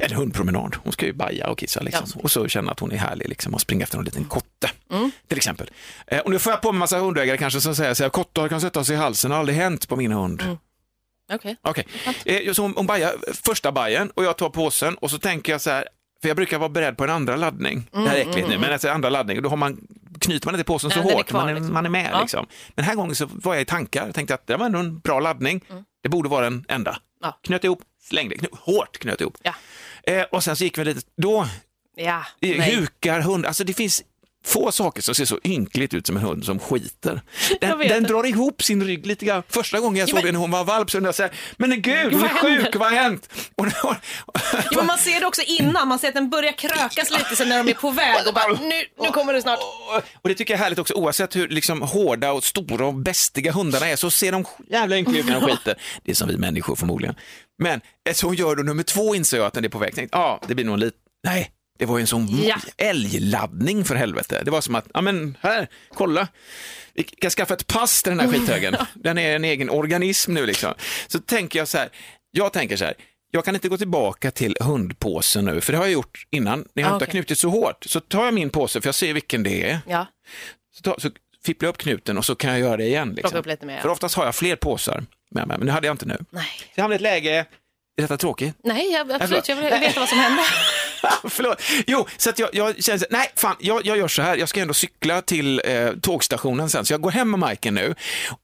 [0.01, 2.21] En hundpromenad, hon ska ju baja och kissa liksom.
[2.23, 4.71] Och så känna att hon är härlig liksom och springa efter en liten kotte,
[5.29, 5.71] till exempel.
[6.07, 8.11] Eh, och nu får jag på mig en massa hundägare kanske som säger så här,
[8.11, 10.43] kottar kan sätta sig i halsen, det har aldrig hänt på min hund.
[11.63, 11.85] Okej.
[12.25, 13.15] Okej, eh, så hon, hon bajar
[13.45, 15.89] första bajen och jag tar påsen och så tänker jag så här,
[16.23, 17.89] för jag brukar vara beredd på en andra laddning.
[17.93, 19.81] det här är äckligt nu, men alltså andra laddning, och då har man,
[20.21, 21.75] knyter man inte påsen så hårt, kvar, man, är, liksom.
[21.75, 22.21] man är med Ja.
[22.21, 22.47] liksom.
[22.69, 24.79] Men den här gången så var jag i tankar, jag tänkte att det var ändå
[24.79, 25.65] en bra laddning,
[26.03, 26.99] det borde vara den enda.
[27.23, 27.39] Ja.
[27.43, 29.37] Knöt ihop, slängde, knö, hårt knöt ihop.
[29.43, 29.55] Ja.
[30.13, 31.47] Eh, och sen så gick vi lite, då
[31.97, 32.23] Ja.
[32.41, 32.75] Nej.
[32.77, 34.03] hukar hund, alltså det finns
[34.45, 37.21] få saker som ser så ynkligt ut som en hund som skiter.
[37.61, 39.43] Den, den drar ihop sin rygg lite grann.
[39.49, 41.33] Första gången jag såg men- den när hon var valp så undrade jag så här,
[41.57, 43.29] men gud, hon är sjuk, vad har hänt?
[43.57, 43.73] Och, då-
[44.53, 47.49] Ja, men man ser det också innan, man ser att den börjar krökas lite sen
[47.49, 49.59] när de är på väg och bara nu, nu kommer det snart.
[50.23, 53.53] och det tycker jag är härligt också, oavsett hur liksom, hårda och stora och bästiga
[53.53, 55.75] hundarna är så ser de jävla ynkliga ut när de skiter.
[56.05, 57.15] Det är som vi människor förmodligen.
[57.63, 59.95] Men eh, så hon gör då nummer två inser jag att den är på väg.
[59.95, 61.51] Tänkte, ja, det blir nog en liten, nej,
[61.83, 62.57] det var ju en sån Ja.
[62.77, 64.43] älgladdning för helvete.
[64.45, 66.29] Det var som att, ja men här, kolla.
[66.95, 68.77] Vi kan skaffa ett pass till den här skithögen.
[68.95, 70.75] Den är en egen organism nu liksom.
[71.07, 71.89] Så tänker jag så här,
[72.31, 72.95] jag tänker så här,
[73.31, 76.83] jag kan inte gå tillbaka till hundpåsen nu, för det har jag gjort innan, när
[76.83, 77.11] jag Ah, inte har okej.
[77.21, 77.85] knutit så hårt.
[77.89, 80.07] Så tar jag min påse, för jag ser vilken det är, Ja.
[80.75, 81.11] så, tar, så
[81.45, 83.13] fipplar jag upp knuten och så kan jag göra det igen.
[83.17, 83.43] Liksom.
[83.47, 83.81] Mer, ja.
[83.83, 86.19] För oftast har jag fler påsar med mig, men det hade jag inte nu.
[86.31, 86.45] Nej.
[86.59, 87.31] Så jag hamnade i ett läge,
[87.97, 88.55] är detta tråkigt?
[88.65, 89.49] Nej, jag, absolut, förlåt.
[89.49, 90.43] jag vill veta vad som hände.
[91.29, 91.63] Förlåt.
[91.87, 94.61] Jo, så att jag, jag känner nej, fan, jag, jag gör så här, jag ska
[94.61, 97.95] ändå cykla till eh, tågstationen sen, så jag går hem med Majken nu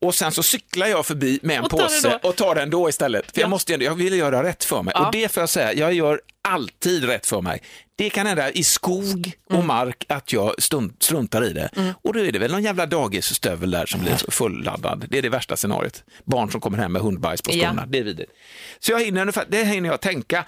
[0.01, 3.25] och sen så cyklar jag förbi med en Och påse och tar den då istället.
[3.25, 3.41] För Ja.
[3.43, 5.07] jag måste jag vill göra rätt för mig Ja.
[5.07, 7.63] och det får jag säga, jag gör alltid rätt för mig.
[7.99, 9.67] Det kan hända i skog och Mm.
[9.67, 10.55] mark att jag
[10.99, 11.95] struntar i det.
[12.03, 15.05] Och då är det väl någon jävla dagisstövel där som blir fulladdad.
[15.09, 16.05] Det är det värsta scenariot.
[16.25, 17.67] Barn som kommer hem med hundbajs på Ja.
[17.69, 18.33] skorna, det är vidrigt.
[18.79, 20.45] Så jag hinner ungefär, det hinner jag tänka.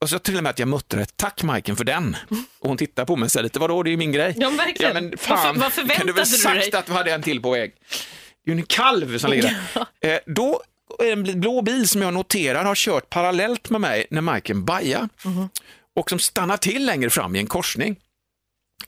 [0.00, 2.16] Och så till och med att jag muttrar ett tack Majken för den.
[2.60, 4.34] Och hon tittar på mig och säger lite, vadå det är ju min grej.
[4.36, 4.94] Ja, men verkligen.
[4.94, 6.74] men Vad fan, för- vad förväntade kan du väl du sagt dig?
[6.74, 7.72] att du hade en till på väg?
[8.44, 9.56] Det är ju en kalv som ligger
[10.00, 10.12] där.
[10.14, 10.62] Eh, då
[10.98, 14.64] är det en blå bil som jag noterar har kört parallellt med mig när Majken
[14.64, 15.08] bajar.
[15.24, 15.48] Mhm.
[15.96, 17.96] Och som stannar till längre fram i en korsning.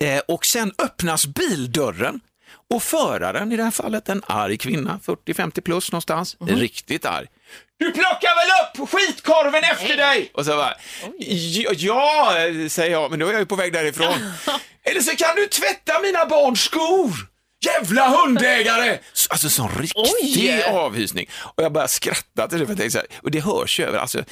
[0.01, 2.21] Eh, och sen öppnas bildörren
[2.71, 6.57] och föraren, i det här fallet en arg kvinna, 40-50 plus någonstans, Mhm.
[6.57, 7.27] riktigt arg.
[7.79, 10.31] Du plockar väl upp skitkorven efter dig?
[10.35, 10.75] Och så bara,
[11.19, 14.15] ja, ja, säger jag, men då är jag ju på väg därifrån.
[14.85, 17.11] Eller så kan du tvätta mina barns skor.
[17.65, 18.99] Jävla hundägare!
[19.31, 20.63] Alltså sån riktig Oj!
[20.63, 21.31] avhysning.
[21.39, 23.85] Och jag bara skrattade till det, för jag tänkte så här, och det hörs ju
[23.85, 24.25] över, alltså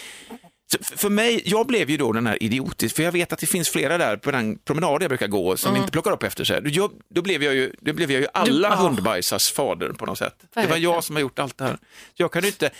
[0.80, 3.68] för mig, jag blev ju då den här idiotisk, för jag vet att det finns
[3.68, 6.60] flera där på den promenad jag brukar gå som inte plockar upp efter sig.
[6.64, 8.74] Jag, då blev jag ju, då blev jag ju alla ja.
[8.74, 10.34] hundbajsars fader på något sätt.
[10.54, 11.78] Det var jag som har gjort allt det här.
[12.14, 12.70] Jag kan ju inte,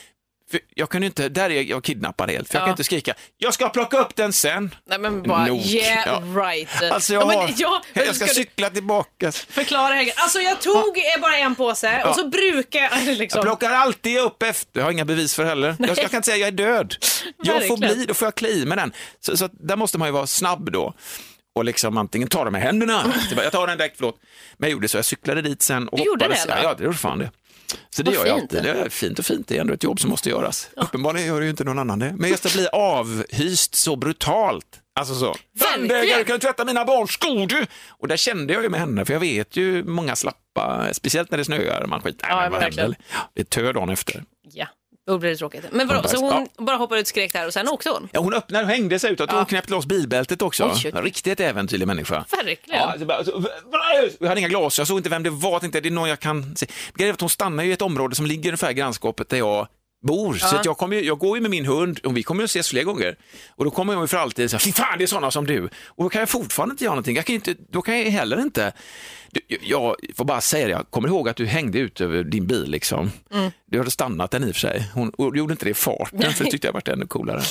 [0.51, 2.65] för jag kan ju inte, där är jag kidnappad helt, för jag Ja.
[2.67, 4.75] kan inte skrika, jag ska plocka upp den sen.
[4.89, 5.61] Nej men bara, Nog.
[5.61, 6.43] yeah Ja.
[6.43, 6.83] right.
[6.93, 9.33] Alltså jag, ja, men, ja, jag ska du- cykla tillbaka.
[9.33, 10.13] Förklara Helge.
[10.17, 13.39] Alltså jag tog eh, bara en påse och så brukar jag liksom...
[13.39, 15.77] Jag plockar alltid upp efter, jag har inga bevis för heller.
[15.79, 16.95] Jag, jag kan inte säga jag är död.
[17.43, 18.93] Jag får bli, då får jag klä i med den.
[19.21, 20.95] Så, så där måste man ju vara snabb då.
[21.55, 24.21] Och liksom antingen ta det med händerna, jag tar den direkt, förlåt.
[24.59, 26.47] Men jag gjorde så, jag cyklade dit sen och Du gjorde hoppades.
[26.47, 26.63] det, eller?
[26.63, 27.31] Ja, det gjorde fan det.
[27.91, 28.55] Så det Vad gör jag fint.
[28.55, 28.63] alltid.
[28.75, 30.69] Det är fint och fint, det är ändå ett jobb som måste göras.
[30.77, 32.15] Uppenbarligen gör det ju inte någon annan det.
[32.19, 34.67] Men just att bli avhyst så brutalt.
[34.99, 37.67] Alltså så, bandägare kan du tvätta mina barns skor du?
[37.89, 41.39] Och där kände jag ju med henne, för jag vet ju många slappa, speciellt när
[41.39, 42.85] det snöar, man skiter, Ja, ja, vad verkligen.
[42.85, 42.99] händer?
[43.13, 44.25] Ja, Det är tö dagen efter.
[44.53, 44.67] Ja,
[45.07, 45.64] då blir det tråkigt.
[45.73, 48.09] Men vadå, så hon bara hoppade ut, skrek där och sen åkte hon?
[48.12, 49.38] Ja, hon öppnade och hängde sig utåt och Ja.
[49.38, 50.73] hon knäppte loss bilbältet också.
[50.85, 52.25] Oj, Riktigt äventyrlig människa.
[52.31, 52.81] Verkligen.
[52.81, 53.45] Ja, så bara, så,
[54.21, 56.21] jag hade inga glas, jag såg inte vem det var, tänkte det är någon jag
[56.21, 56.66] kan se.
[56.95, 59.37] Grejen är att hon stannar ju i ett område som ligger ungefär i grannskapet där
[59.38, 59.69] jag
[60.07, 60.35] bor.
[60.35, 62.45] Så att jag, kommer ju, jag går ju med min hund och vi kommer ju
[62.45, 63.16] att ses fler gånger.
[63.51, 65.69] Och då kommer jag ju för alltid säga, fy fan det är sådana som du.
[65.87, 67.16] Och då kan jag fortfarande inte göra någonting.
[67.16, 68.73] Jag kan inte, då kan jag heller inte,
[69.62, 72.70] jag får bara säga det, jag kommer ihåg att du hängde ut över din bil
[72.70, 73.11] liksom.
[73.66, 74.90] Du hade stannat den i och för sig.
[74.94, 77.42] Hon och gjorde inte det i farten för det tyckte jag varit ännu coolare.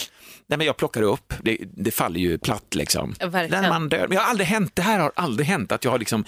[0.48, 3.16] Nej men jag plockade upp, det, det faller ju platt liksom.
[3.20, 4.08] När man dör.
[4.08, 6.26] Men jag har aldrig hänt, det här har aldrig hänt att jag har liksom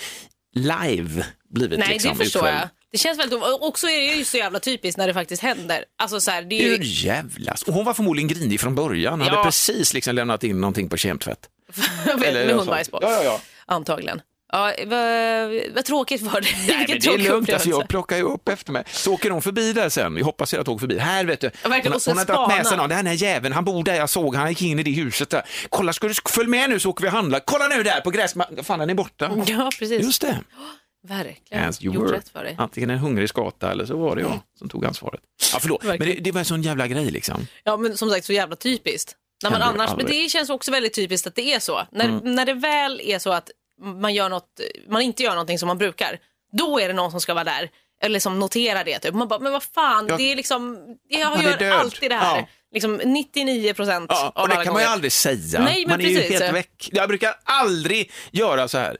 [0.55, 2.69] live blivit Nej, liksom det förstår jag.
[2.91, 3.39] Det känns väldigt...
[3.39, 5.83] Och också är det ju så jävla typiskt när det faktiskt händer.
[5.97, 7.07] Alltså så här, det är Hur ju...
[7.07, 7.63] jävlas.
[7.63, 9.43] Och hon var förmodligen grinig från början, hade Ja.
[9.43, 11.49] precis liksom lämnat in någonting på kemtvätt.
[12.19, 12.99] med hundbajs på.
[13.01, 13.41] Ja, ja, ja.
[13.65, 14.21] Antagligen.
[14.53, 16.47] Ja, vad, vad tråkigt var det.
[16.67, 18.83] Nej, men det är lugnt, alltså, jag plockar ju upp efter mig.
[18.87, 20.97] Så åker hon förbi där sen, jag hoppas att jag åker förbi.
[20.97, 22.81] Här vet du, hon, hon har dragit spana.
[22.81, 25.29] någon, den här jäveln, han bor där jag såg, han gick in i det huset
[25.29, 25.41] där.
[25.69, 27.39] Kolla, ska du följa med nu så åker vi och handlar.
[27.45, 29.31] Kolla nu där på gräsmattan, fan den är borta.
[29.47, 30.03] Ja, precis.
[30.03, 30.39] Just det.
[31.07, 31.69] Verkligen.
[31.69, 32.17] As you Gjort were.
[32.17, 32.55] rätt för dig.
[32.59, 35.21] Antingen en hungrig skata eller så var det jag som tog ansvaret.
[35.53, 37.47] Ja, förlåt, men det, det var en sån jävla grej liksom.
[37.63, 39.15] Ja, men som sagt så jävla typiskt.
[39.43, 41.87] När man annars, men det känns också väldigt typiskt att det är så.
[41.91, 43.49] När, när det väl är så att
[43.81, 44.59] man, gör något,
[44.89, 46.19] man inte gör någonting som man brukar,
[46.51, 47.69] då är det någon som ska vara där.
[48.01, 48.99] Eller som noterar det.
[48.99, 49.13] Typ.
[49.13, 50.17] Man bara, men vad fan, Ja.
[50.17, 51.73] det är liksom, jag gör död.
[51.73, 52.37] alltid det här.
[52.37, 52.47] Ja.
[52.73, 54.87] Liksom 99 procent Ja, av och det kan man ju gånger.
[54.87, 55.59] aldrig säga.
[55.61, 56.39] Nej, man är ju precis.
[56.41, 56.89] helt väck.
[56.91, 58.97] Jag brukar aldrig göra så här.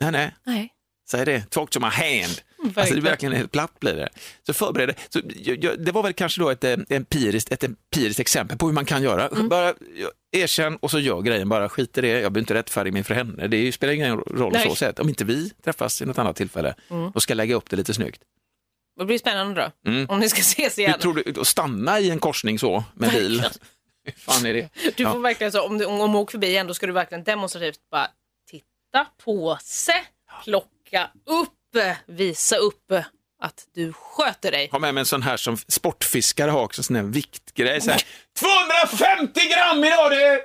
[0.00, 0.72] Nej, nej, Nej.
[1.10, 1.50] säg det.
[1.50, 2.40] Talk to my hand.
[2.76, 3.32] Alltså det är verkligen.
[3.34, 4.08] helt platt blir det.
[4.46, 4.96] Så förbered dig.
[5.08, 8.66] så, jag, jag, Det var väl kanske då ett eh, empiriskt, ett empiriskt exempel på
[8.66, 9.28] hur man kan göra.
[9.28, 9.48] Mm.
[9.48, 12.08] Bara ja, erkänn och så gör grejen, bara skit i det.
[12.08, 13.46] Jag behöver inte rättfärdiga mig för henne.
[13.46, 14.68] Det är spelar ingen roll Nej.
[14.68, 14.98] så sätt.
[15.00, 17.10] Om inte vi träffas i något annat tillfälle, Mm.
[17.14, 18.22] då ska lägga upp det lite snyggt.
[18.98, 19.90] Det blir spännande då.
[19.90, 20.06] Mm.
[20.10, 20.98] Om ni ska ses Hur igen.
[21.00, 23.40] tror du, att stanna i en korsning så med bil?
[24.04, 24.68] Hur fan är det?
[24.96, 25.12] Du Ja.
[25.12, 27.78] får verkligen så, om du om, du åker förbi igen, då ska du verkligen demonstrativt
[27.90, 28.08] bara
[28.50, 30.04] titta på sig,
[30.44, 31.52] plocka upp,
[32.06, 32.92] visa upp
[33.42, 34.68] att du sköter dig.
[34.72, 37.80] ha med mig en sån här som sportfiskare har också, en sån här viktgrej.
[37.80, 38.02] Så här,
[38.38, 40.44] 250 gram idag du!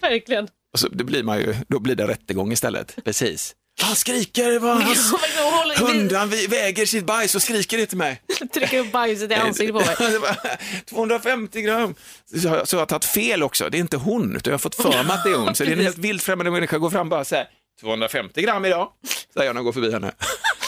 [0.00, 0.48] Verkligen.
[0.72, 3.04] Och så, det blir man ju, då blir det rättegång istället.
[3.04, 3.54] Precis.
[3.80, 7.86] Han skriker, vad hans Jag håller- hund, han vi- väger sitt bajs och skriker det
[7.86, 8.22] till mig.
[8.54, 10.10] Trycker upp bajset i ansiktet på mig.
[10.12, 10.36] Det var
[10.84, 11.94] 250 gram.
[12.42, 14.58] Så, har- så jag har tagit fel också, det är inte hon, utan jag har
[14.58, 15.54] fått för mig att det är hon.
[15.54, 17.48] Så det är en helt vilt främmande människa, går fram och bara så här,
[17.80, 18.88] 250 gram idag,
[19.34, 20.12] säger jag när jag går förbi henne.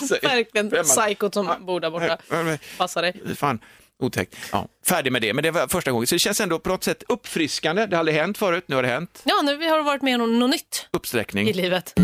[0.22, 2.18] Verkligen psykot som bor där borta.
[2.30, 3.22] Ja, men- Passa dig.
[3.36, 3.58] Fan,
[3.98, 4.36] otäckt.
[4.52, 6.06] Ja, färdig med det, men det var första gången.
[6.06, 7.86] Så det känns ändå på något sätt uppfriskande.
[7.86, 9.22] Det har aldrig hänt förut, nu har det hänt.
[9.24, 11.52] Ja, nu har du varit med om något nytt i Uppsträckning.
[11.52, 11.94] livet.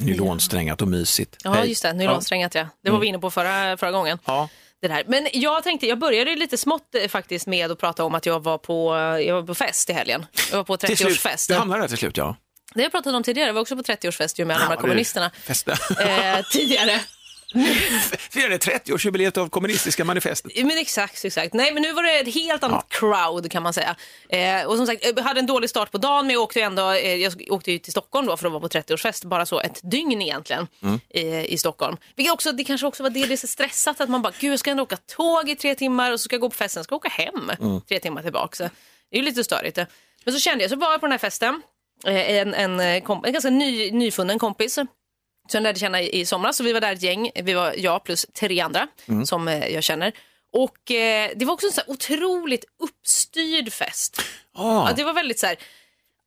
[0.00, 1.36] Nylonsträngat och mysigt.
[1.44, 1.92] Ja, just det.
[1.92, 2.66] Nylonsträngat ja.
[2.84, 4.18] Det var vi inne på förra, förra gången.
[4.24, 4.48] Ja.
[4.82, 5.04] Det där.
[5.06, 8.42] Men jag tänkte, jag började lite smått eh, faktiskt med att prata om att jag
[8.42, 10.26] var på, jag var på fest i helgen.
[10.50, 11.48] Jag var på Till slut, 30-årsfest.
[11.48, 12.36] du hamnade där till slut, ja.
[12.74, 14.68] Det har jag pratat om tidigare, jag var också på 30-årsfest ju med alla de
[14.68, 15.30] här Ja, kommunisterna.
[16.38, 17.00] Eh, tidigare.
[18.30, 20.52] Firade 30-årsjubileet av kommunistiska manifestet.
[20.56, 21.54] Men exakt, exakt.
[21.54, 23.96] Nej, men nu var det ett helt annat crowd kan man säga.
[24.28, 26.90] Eh, och som sagt, jag hade en dålig start på dagen, men jag åkte, ändå,
[26.90, 29.80] eh, jag åkte ju till Stockholm då för att vara på 30-årsfest, bara så ett
[29.90, 30.66] dygn egentligen
[31.10, 31.20] i,
[31.54, 31.96] i Stockholm.
[32.16, 34.52] Vilket också, det kanske också var det, det är så stressat att man bara, gud
[34.52, 36.84] jag ska ändå åka tåg i tre timmar och så ska jag gå på festen,
[36.84, 37.50] ska jag åka hem
[37.88, 38.56] tre timmar tillbaka.
[38.56, 38.62] Så
[39.10, 39.78] det är ju lite störigt.
[40.24, 41.62] Men så kände jag, så var jag på den här festen,
[42.06, 44.78] eh, en, en, eh, komp- en ganska ny, nyfunnen kompis
[45.48, 46.56] som jag lärde känna i, i somras.
[46.56, 48.86] Så vi var där ett gäng, vi var jag plus tre andra
[49.26, 50.12] som eh, jag känner.
[50.52, 54.22] Och eh, det var också en så här otroligt uppstyrd fest.
[54.54, 55.56] Ah, Ja, det var väldigt så här,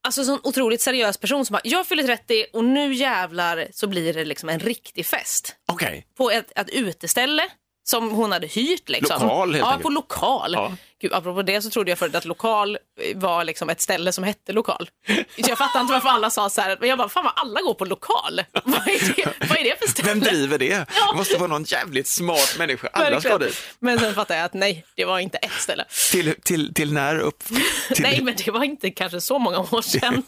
[0.04, 4.14] alltså sån otroligt seriös person som bara, jag fyller 30 och nu jävlar så blir
[4.14, 5.56] det liksom en riktig fest.
[5.68, 6.06] Okej.
[6.18, 7.44] På ett, ett uteställe
[7.84, 8.90] som hon hade hyrt.
[8.90, 9.22] Liksom.
[9.22, 9.84] Lokal, helt Ja, enkelt.
[9.84, 10.54] på lokal.
[10.54, 10.76] Ja.
[11.02, 12.78] Gud, apropå det så trodde jag förut att lokal
[13.16, 14.90] var liksom ett ställe som hette lokal.
[15.36, 17.74] Jag fattar inte varför alla sa så här, men jag bara, fan vad alla går
[17.74, 18.42] på lokal.
[18.64, 20.10] Vad är det, vad är det för ställe?
[20.10, 20.76] Vem driver det?
[21.12, 22.90] Det måste vara någon jävligt smart människa.
[22.94, 23.58] Alla ska dit.
[23.80, 25.86] Men sen fattade jag att nej, det var inte ett ställe.
[26.12, 27.44] Till, till, till när upp?
[27.94, 30.24] Till Nej, men det var inte kanske så många år sedan.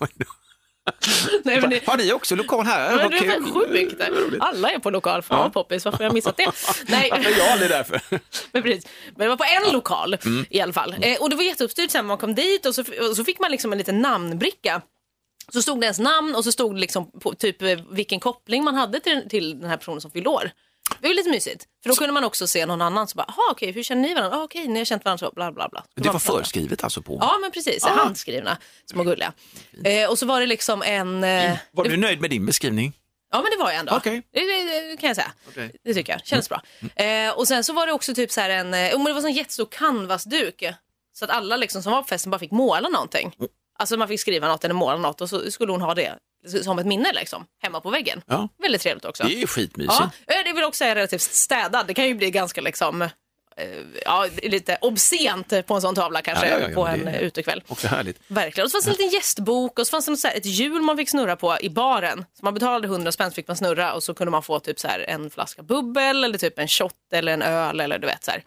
[1.43, 2.97] Nej, men det, Har ni också lokal här?
[2.97, 4.01] men det är sjukt.
[4.39, 5.21] Alla är på lokal.
[5.21, 6.51] Fan vad poppis, varför har jag missat det?
[6.87, 7.09] Nej.
[7.11, 8.01] Varför är jag aldrig där för?
[8.51, 8.85] Men, precis.
[9.15, 10.45] men det var på en lokal Mm.
[10.49, 10.95] i alla fall.
[11.01, 13.39] Eh, och det var jätteuppstyrt sen när man kom dit och så, och så fick
[13.39, 14.81] man liksom en liten namnbricka.
[15.53, 18.63] Så stod det ens namn och så stod det liksom på typ eh, vilken koppling
[18.63, 20.51] man hade till, till den här personen som fyllde år.
[20.99, 21.65] Det var lite mysigt.
[21.84, 24.13] För då kunde man också se någon annan som bara, jaha okej, hur känner ni
[24.13, 24.38] varandra?
[24.38, 25.84] Ah, okej, ni har känt varandra så, bla bla bla.
[25.95, 27.17] Det var förskrivet alltså på?
[27.21, 27.86] Ja, men precis.
[27.86, 27.89] Ah.
[27.89, 28.58] Handskrivna,
[28.91, 29.34] små gulliga.
[29.84, 31.23] Eh, och så var det liksom en...
[31.23, 32.93] Eh, Var du nöjd med din beskrivning?
[33.32, 33.95] Ja men det var jag ändå.
[33.95, 34.21] Okej.
[34.34, 35.32] Det, det, det kan jag säga.
[35.47, 35.71] Okej.
[35.84, 36.25] Det tycker jag.
[36.25, 36.62] Känns bra.
[36.95, 39.15] Eh, och sen så var det också typ så här en, oh, men det var
[39.17, 40.63] en sån jättestor canvasduk.
[41.13, 43.36] Så att alla liksom som var på festen bara fick måla någonting.
[43.79, 46.15] Alltså man fick skriva något eller måla något och så skulle hon ha det
[46.63, 48.21] som ett minne liksom, hemma på väggen.
[48.25, 48.47] Ja.
[48.62, 49.23] Väldigt trevligt också.
[49.23, 49.95] Det är ju skitmysigt.
[49.99, 51.88] Ja, eh, det vill också säga relativt städad.
[51.88, 53.10] Det kan ju bli ganska liksom, eh,
[54.06, 57.63] ja, lite obscent på en sån tavla kanske Ja, ja, ja, på en det utekväll.
[57.67, 58.19] Också härligt.
[58.27, 58.65] Verkligen.
[58.65, 60.82] Och så fanns det en liten gästbok och så fanns det något så ett hjul
[60.82, 62.25] man fick snurra på i baren.
[62.39, 64.79] Så man betalade 100 spänn så fick man snurra och så kunde man få typ
[64.79, 68.23] så här en flaska bubbel eller typ en shot eller en öl eller du vet
[68.23, 68.43] så här.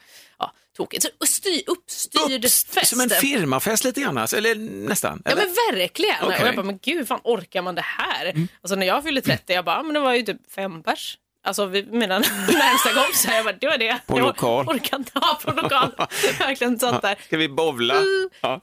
[0.76, 1.02] Ja, tokigt.
[1.02, 2.86] Så styr, uppstyrd Upps- fest.
[2.90, 4.54] Som en firmafest lite grann, alltså, eller
[4.88, 5.22] nästan?
[5.24, 5.42] Ja eller?
[5.42, 6.16] men verkligen.
[6.16, 6.26] Mm.
[6.28, 8.34] Och jag bara, men gud, fan orkar man det här?
[8.62, 11.18] Alltså när jag fyllde 30, jag bara, men det var ju typ fem pers.
[11.44, 13.98] Alltså vi, mina närmsta kompisar, jag bara, det var det.
[14.06, 14.68] På jag lokal.
[14.68, 15.94] orkar inte ha på lokal.
[16.38, 17.16] Verkligen sånt där.
[17.26, 17.94] Ska vi bovla?
[17.94, 18.30] Mm.
[18.40, 18.60] Ja.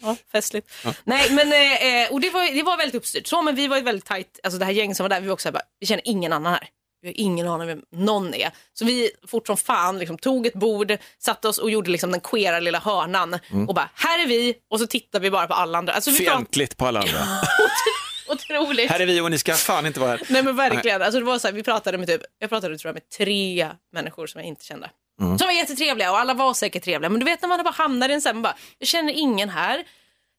[0.00, 0.70] Ja, festligt.
[1.04, 3.26] Nej, men eh, eh, och det var, det var väldigt uppstyrt.
[3.26, 5.26] Så, men vi var ju väldigt tajt, alltså det här gänget som var där, vi
[5.26, 6.68] var också så här, bara, vi känner ingen annan här.
[7.06, 8.50] Vi har ingen aning vem någon är.
[8.74, 12.20] Så vi fort som fan liksom, tog ett bord, satte oss och gjorde liksom den
[12.20, 13.38] queera lilla hörnan
[13.68, 15.92] och bara, här är vi och så tittar vi bara på alla andra.
[15.92, 17.18] Alltså, Fientligt på alla andra.
[18.28, 18.90] otroligt.
[18.90, 20.22] Här är vi och ni ska fan inte vara här.
[20.28, 21.02] Nej men verkligen.
[21.02, 23.70] Alltså, det var så här, vi pratade med typ, jag pratade tror jag med tre
[23.92, 24.90] människor som jag inte kände.
[25.20, 25.38] Mm.
[25.38, 27.10] Som var jättetrevliga och alla var säkert trevliga.
[27.10, 29.12] Men du vet när man bara hamnar i en sån här, man bara, jag känner
[29.12, 29.84] ingen här.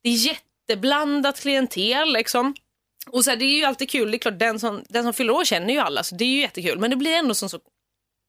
[0.03, 2.55] Det är jätteblandat klientel liksom.
[3.09, 5.13] Och så här, det är ju alltid kul, det är klart den som, den som
[5.13, 6.79] fyller år känner ju alla så det är ju jättekul.
[6.79, 7.59] Men det blir ändå som så,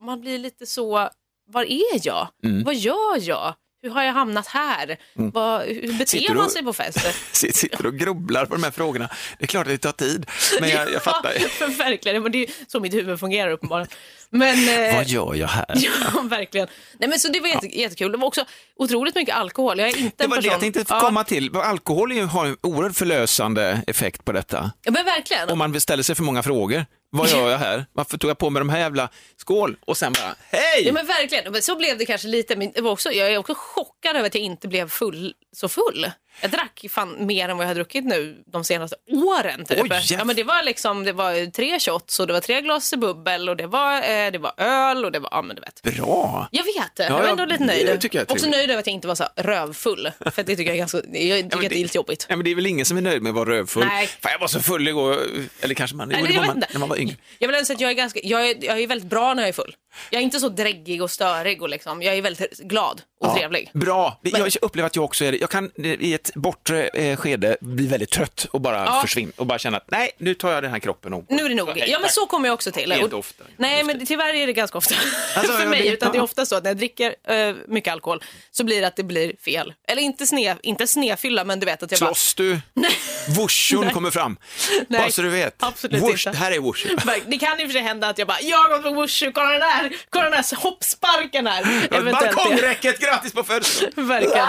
[0.05, 1.11] man blir lite så,
[1.47, 2.29] var är jag?
[2.45, 2.65] Mm.
[2.65, 3.55] Vad gör jag?
[3.83, 4.97] Hur har jag hamnat här?
[5.15, 7.15] Vad, hur beter Sitter man sig på fester?
[7.53, 9.09] Sitter och grubblar på de här frågorna.
[9.39, 10.27] Det är klart att det tar tid,
[10.61, 11.33] men jag, jag fattar.
[11.61, 13.89] Ja, verkligen, men det är så mitt huvud fungerar uppenbarligen.
[14.31, 15.67] Men, eh, Vad gör jag här?
[15.75, 16.69] ja, verkligen.
[16.99, 18.13] Nej, men så det var jätte, jättekul.
[18.13, 18.45] Det var också
[18.77, 19.79] otroligt mycket alkohol.
[19.79, 20.53] Jag är inte Det en var det person...
[20.53, 21.57] jag tänkte ja, komma till.
[21.57, 24.71] Alkohol har en oerhört förlösande effekt på detta.
[24.83, 25.51] Ja, men verkligen.
[25.51, 26.85] Om man ställer sig för många frågor.
[27.11, 27.87] Vad gör jag här?
[27.93, 29.09] Varför tog jag på mig de här jävla...
[29.37, 29.77] Skål!
[29.85, 30.87] Och sen bara, hej!
[30.87, 31.53] Ja, men verkligen.
[31.53, 32.57] Men så blev det kanske lite.
[32.57, 35.69] Men det var också, jag är också chockad över att jag inte blev full, så
[35.69, 36.11] full.
[36.41, 39.65] Jag drack fan mer än vad jag har druckit nu de senaste åren.
[39.65, 39.79] Typ.
[39.83, 42.95] Oj, ja, men det var liksom, det var tre shots och det var tre glas
[42.95, 45.83] bubbel och det var, eh, det var öl och det var, ja men du vet.
[45.97, 46.49] Bra!
[46.51, 48.01] Jag vet, jag Ja, var ja, ändå lite det nöjd.
[48.01, 50.11] tycker jag också nöjd över att jag inte var så rövfull.
[50.21, 52.27] För det tycker jag är ganska, jag tycker men att det är lite jobbigt.
[52.29, 53.85] Ja, men det är väl ingen som är nöjd med att vara rövfull.
[53.87, 54.07] Nej.
[54.07, 55.17] Fan, jag var så full igår,
[55.61, 57.17] eller kanske man, Nej, det jag var man när man var yngre.
[57.39, 59.43] Jag vill ändå säga att jag är, ganska, jag, är, jag är väldigt bra när
[59.43, 59.77] jag är full.
[60.11, 63.71] Jag är inte så dräggig och störig och liksom, jag är väldigt glad och trevlig.
[63.75, 64.21] Bra.
[64.23, 65.39] Men- Jag upplever att jag också är det.
[65.39, 69.01] Jag kan i ett bortre eh, skede bli väldigt trött och bara Ja.
[69.01, 71.25] försvinna och bara känna att nej, nu tar jag den här kroppen och...
[71.29, 71.69] Nu är det nog.
[71.69, 72.93] Hej, Ja men så kommer jag också till.
[72.93, 73.45] Inte ofta.
[73.57, 74.95] Nej men tyvärr är det ganska ofta
[75.37, 75.89] Alltså, för mig.
[75.89, 78.87] Utan det är ofta så att när jag dricker eh, mycket alkohol så blir det
[78.87, 79.75] att det blir fel.
[79.89, 82.07] Eller inte, sne, inte snefylla men du vet att jag bara...
[82.07, 82.61] Slåss du?
[83.37, 84.37] Vushon kommer fram.
[84.89, 85.63] Nej, Bara så du vet.
[85.63, 86.39] absolut Wush, inte.
[86.39, 86.87] här är wush.
[87.27, 89.33] Det kan i och för sig hända att jag bara, jag har gått på wushu,
[89.33, 91.89] kolla den där, kolla den där hoppsparken här.
[92.13, 94.09] Balkongräcket, grattis på födelsedagen!
[94.09, 94.47] Verkligen.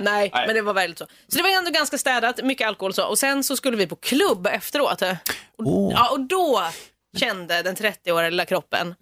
[0.00, 1.12] Nej, men det var väldigt så.
[1.28, 3.06] Så det var ändå ganska städat, mycket alkohol så.
[3.06, 5.02] Och sen så skulle vi på klubb efteråt.
[5.02, 5.92] Och, Åh.
[5.96, 6.62] ja, och då
[7.18, 8.94] kände den 30-åriga lilla kroppen,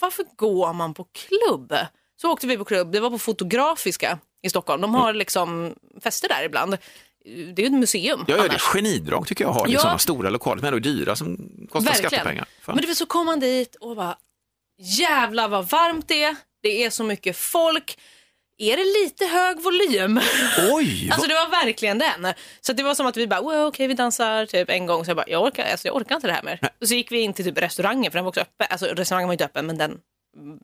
[0.00, 1.74] varför går man på klubb?
[2.20, 4.80] Så åkte vi på klubb, det var på Fotografiska i Stockholm.
[4.82, 6.76] De har liksom fester där ibland.
[7.24, 8.62] Det är ju ett museum Jag gör det annars.
[8.62, 9.72] genidrag tycker jag har, Ja.
[9.72, 9.80] ja.
[9.80, 12.46] sådana stora lokaler som ändå är dyra som kostar skattepengar.
[12.60, 12.74] Fan.
[12.74, 14.16] Men du vet, så kom man dit och bara,
[14.78, 16.36] jävlar vad varmt det är.
[16.62, 17.98] Det är så mycket folk.
[18.58, 20.20] Är det lite hög volym?
[20.72, 21.08] Oj!
[21.12, 22.34] Alltså det var verkligen den.
[22.60, 25.04] Så det var som att vi bara, okej vi dansar typ en gång.
[25.04, 26.60] Så jag bara, jag orkar, alltså, jag orkar inte det här mer.
[26.80, 28.66] Och så gick vi in till typ restaurangen, för den var också öppen.
[28.70, 29.98] Alltså restaurangen var inte öppen, men den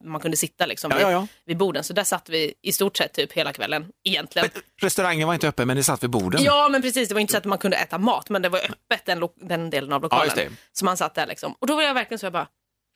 [0.05, 1.27] man kunde sitta liksom Ja, vid, ja, ja.
[1.47, 1.85] vid borden.
[1.85, 4.49] Så där satt vi i stort sett typ hela kvällen egentligen.
[4.55, 6.43] Men Restaurangen var inte öppen, men det satt vid borden.
[6.43, 7.09] Ja, men precis.
[7.09, 9.71] Det var inte så att man kunde äta mat, men det var öppet den, den
[9.71, 10.33] delen av Ja, lokalen.
[10.37, 10.49] det.
[10.73, 11.55] så man satt där liksom.
[11.59, 12.47] Och då var jag verkligen så jag bara,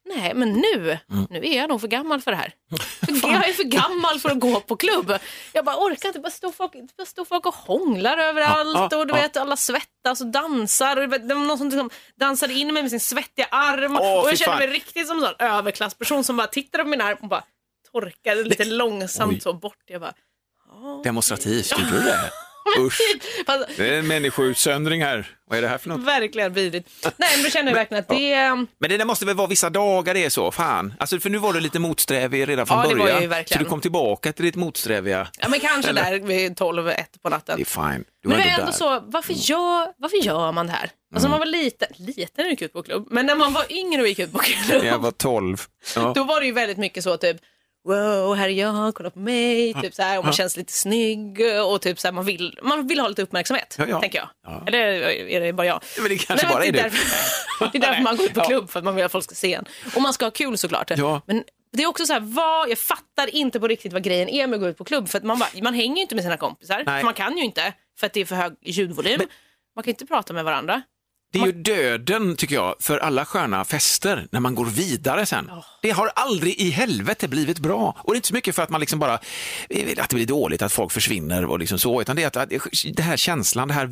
[0.06, 1.26] nej men nu, Mm.
[1.30, 2.54] nu är jag nog för gammal för det här.
[3.22, 5.12] jag är för gammal för att gå på klubb.
[5.52, 9.14] Jag bara orkar inte, bara stå folk, bara stå folk och hånglar överallt och du
[9.14, 10.96] vet alla svettas och dansar.
[10.96, 13.96] Det var någon som liksom dansade in mig med sin svettiga arm.
[14.00, 17.00] Åh, och jag kände mig riktigt som en sån överklassperson som bara tittade på min
[17.00, 17.44] arm och bara
[17.92, 19.40] torkade lite långsamt Oj.
[19.40, 19.82] så bort.
[19.86, 20.12] Jag bara,
[21.04, 22.30] Demonstrativt, gjorde du det?
[22.78, 22.98] Usch,
[23.46, 25.26] fast, det är en människoutsöndring här.
[25.48, 26.00] Vad är det här för något?
[26.04, 26.88] verkligen vidrigt.
[27.16, 28.36] Nej, men då kände jag verkligen att det...
[28.80, 30.94] Men det där måste väl vara vissa dagar det är så, fan.
[30.98, 33.14] Alltså, för nu var du lite motsträvig redan från Ja, det var början.
[33.14, 33.58] jag ju verkligen.
[33.60, 35.28] Så du kom tillbaka till ditt motsträviga.
[35.38, 37.56] Ja, men kanske där vid 12, 1 på natten.
[37.56, 38.04] Det är fine.
[38.22, 38.72] Du Men var det är ändå där.
[38.72, 40.90] så, varför gör, varför gör man det här?
[41.14, 44.02] Alltså när man var liten, liten gick ut på klubb, men när man var yngre
[44.02, 45.62] och gick ut på klubb, Jag var 12.
[45.96, 46.12] Ja.
[46.14, 47.36] då var det ju väldigt mycket så typ,
[47.84, 51.40] wow, här är jag, kolla på mig, typ så här, och man känns lite snygg
[51.66, 54.00] och typ så här, man vill, man vill ha lite uppmärksamhet, Ja, ja.
[54.00, 54.28] tänker jag.
[54.46, 54.62] Ja.
[54.66, 54.78] Eller
[55.28, 55.80] är det bara jag?
[55.98, 56.78] Men det kanske Nej, bara men är det.
[56.78, 56.82] du.
[56.82, 59.24] Därför, det är därför man går ut på klubb, för att man vill att folk
[59.24, 59.64] ska se en.
[59.96, 60.90] Och man ska ha kul såklart.
[60.96, 61.20] Ja.
[61.26, 64.46] Men det är också så här, vad, jag fattar inte på riktigt vad grejen är
[64.46, 65.08] med att gå ut på klubb.
[65.08, 66.82] För att man, bara, man hänger ju inte med sina kompisar.
[66.86, 67.00] Nej.
[67.00, 69.20] För man kan ju inte, för att det är för hög ljudvolym.
[69.76, 70.82] Man kan inte prata med varandra.
[71.34, 75.50] Det är ju döden, tycker jag, för alla sköna fester när man går vidare sen.
[75.82, 77.96] Det har aldrig i helvete blivit bra.
[77.98, 79.18] Och det är inte så mycket för att man liksom bara,
[79.68, 82.36] eh, att det blir dåligt, att folk försvinner och liksom så, utan det är att
[82.36, 82.50] att
[82.94, 83.86] det här känslan, det här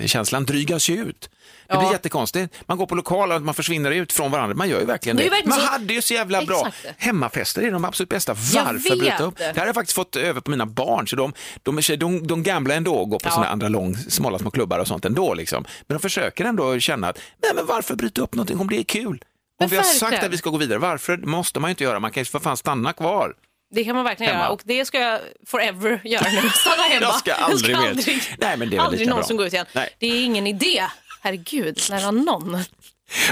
[0.00, 1.30] vi-känslan drygas ju ut.
[1.68, 1.92] Det blir Ja.
[1.92, 2.54] jättekonstigt.
[2.66, 4.54] Man går på lokaler och man försvinner ut från varandra.
[4.56, 5.30] Man gör ju verkligen Det det.
[5.30, 7.02] verkligen man så- hade ju så jävla bra Exakt.
[7.02, 8.34] hemmafester, det är de absolut bästa.
[8.34, 9.36] Varför bryta upp?
[9.38, 11.32] Det här har jag faktiskt fått över på mina barn, så de,
[11.62, 13.30] de, de, de gamblar ändå går på Ja.
[13.30, 15.34] sådana andra lång, smala små klubbar och sånt ändå.
[15.34, 15.64] Liksom.
[15.86, 18.84] Men de försöker ändå känna att, nej men varför bryta upp någonting om det är
[18.84, 19.22] kul?
[19.62, 22.00] Om vi har sagt att vi ska gå vidare, varför måste man ju inte göra?
[22.00, 23.34] Man kan ju för fan stanna kvar.
[23.74, 24.44] Det kan man verkligen Hemma.
[24.44, 26.50] göra och det ska jag forever göra nu.
[26.54, 27.06] Stanna hemma.
[27.06, 28.38] Jag ska aldrig mer.
[28.40, 29.42] Nej, men det är aldrig någonsin bra.
[29.42, 29.66] gå ut igen.
[29.72, 29.88] Nej.
[29.98, 30.84] Det är ingen idé.
[31.22, 32.58] Herregud, snälla någon.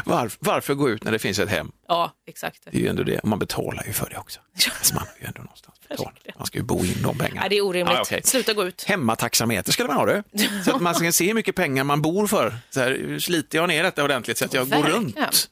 [0.05, 1.73] Var, varför gå ut när det finns ett hem?
[1.88, 2.61] Ja, exakt.
[2.70, 4.40] Det är ju ändå det, man betalar ju för det också.
[4.83, 6.14] Så man ju ändå någonstans betalat.
[6.38, 7.40] Man ska ju bo in de pengarna.
[7.40, 7.94] Nej, det är orimligt.
[7.97, 8.20] Ja, okej.
[8.25, 8.85] Sluta gå ut.
[8.85, 10.23] Hemmataxameter ska man ha det.
[10.64, 12.57] Så att man ska se hur mycket pengar man bor för.
[12.70, 14.97] Så här, sliter jag ner detta ordentligt så att jag går Verkligen.
[15.03, 15.49] runt.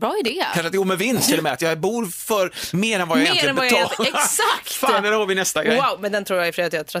[0.00, 0.44] Bra idé.
[0.44, 3.08] Kanske att det går med vinst till och med, att jag bor för mer än
[3.08, 4.08] vad jag Mer egentligen vad betalar.
[4.08, 4.72] exakt!
[4.80, 5.76] Fan, där har vi nästa grej.
[5.76, 7.00] Wow, men den tror jag i och för sig att jag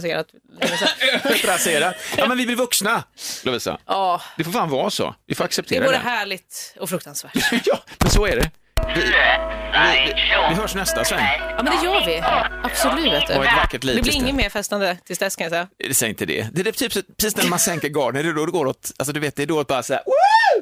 [0.76, 1.50] sedan.
[1.50, 1.94] Rasera.
[2.16, 3.02] Ja, men vi blir vuxna,
[3.42, 3.78] Lovisa.
[3.86, 5.14] Ja, Det får fan vara så.
[5.26, 6.02] Vi får det acceptera både det.
[6.10, 7.32] härligt och fruktansvärt.
[7.64, 8.50] Ja, men så är det.
[8.94, 10.14] Vi, vi, vi,
[10.48, 11.24] vi hörs nästa sväng.
[11.56, 12.22] Ja, men det gör vi.
[12.64, 13.12] Absolut.
[13.12, 13.34] Vet du.
[13.34, 14.32] Och ett vackert liv Det blir inget det.
[14.32, 15.66] mer festande tills dess kan jag säga.
[15.88, 16.46] Det säger inte det.
[16.52, 19.12] Det är typ precis när man sänker garden, det är då det går åt, alltså
[19.12, 20.02] du vet, det är då att bara så här!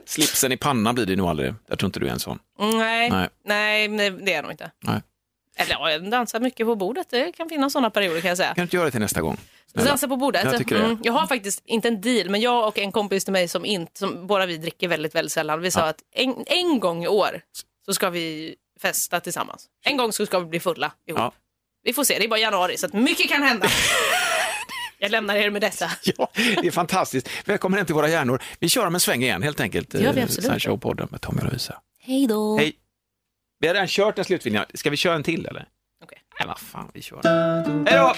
[0.07, 1.55] Slipsen i pannan blir det nog aldrig.
[1.67, 2.39] Jag tror inte du är en sån.
[2.61, 3.89] Mm, Nej, Nej.
[3.89, 4.11] nej.
[4.11, 4.71] det är jag nog inte.
[4.85, 5.03] Nej.
[5.57, 7.07] Eller ja, jag dansar mycket på bordet.
[7.11, 8.49] Det kan finnas sådana perioder kan jag säga.
[8.49, 9.37] Kan du inte göra det till nästa gång?
[9.73, 9.89] Snälla.
[9.89, 10.45] Dansa på bordet.
[10.45, 10.85] Jag tycker det.
[10.85, 13.65] Mm, jag har faktiskt inte en deal, men jag och en kompis till mig som
[13.65, 15.61] inte, som båda vi dricker väldigt, väldigt sällan.
[15.61, 17.41] Vi sa att en, en gång i år
[17.87, 19.67] så ska vi festa tillsammans.
[19.85, 21.21] En gång så ska vi bli fulla ihop.
[21.21, 21.33] Ja.
[21.83, 23.67] Vi får se, det är bara januari så att mycket kan hända.
[25.01, 25.91] jag lämnar er med detta.
[26.03, 27.29] Ja, det är fantastiskt.
[27.45, 28.43] Välkommen hem till våra hjärnor.
[28.59, 29.91] Vi kör om en sväng igen helt enkelt.
[29.91, 30.51] Det gör vi Eh, absolut.
[30.51, 31.81] Sideshow-podden med Tommy och Lovisa.
[32.03, 32.57] Hej då.
[32.59, 32.73] Hej.
[33.61, 34.71] Vi har redan kört en slutvinjett.
[34.75, 35.69] Ska vi köra en till eller?
[36.05, 36.19] Okej.
[36.39, 37.21] Nej, vad fan, vi kör.
[37.87, 38.15] Hej då!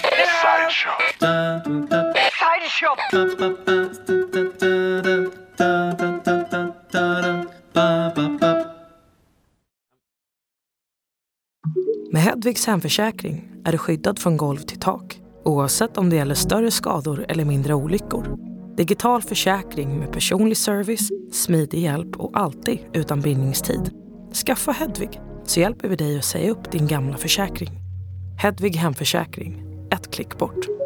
[12.11, 16.71] Med Hedvigs hemförsäkring är du skyddad från golv till tak oavsett om det gäller större
[16.71, 18.37] skador eller mindre olyckor.
[18.77, 23.91] Digital försäkring med personlig service, smidig hjälp och alltid utan bindningstid.
[24.45, 27.69] Skaffa Hedvig så hjälper vi dig att säga upp din gamla försäkring.
[28.37, 30.82] Hedvig hemförsäkring, ett klick bort.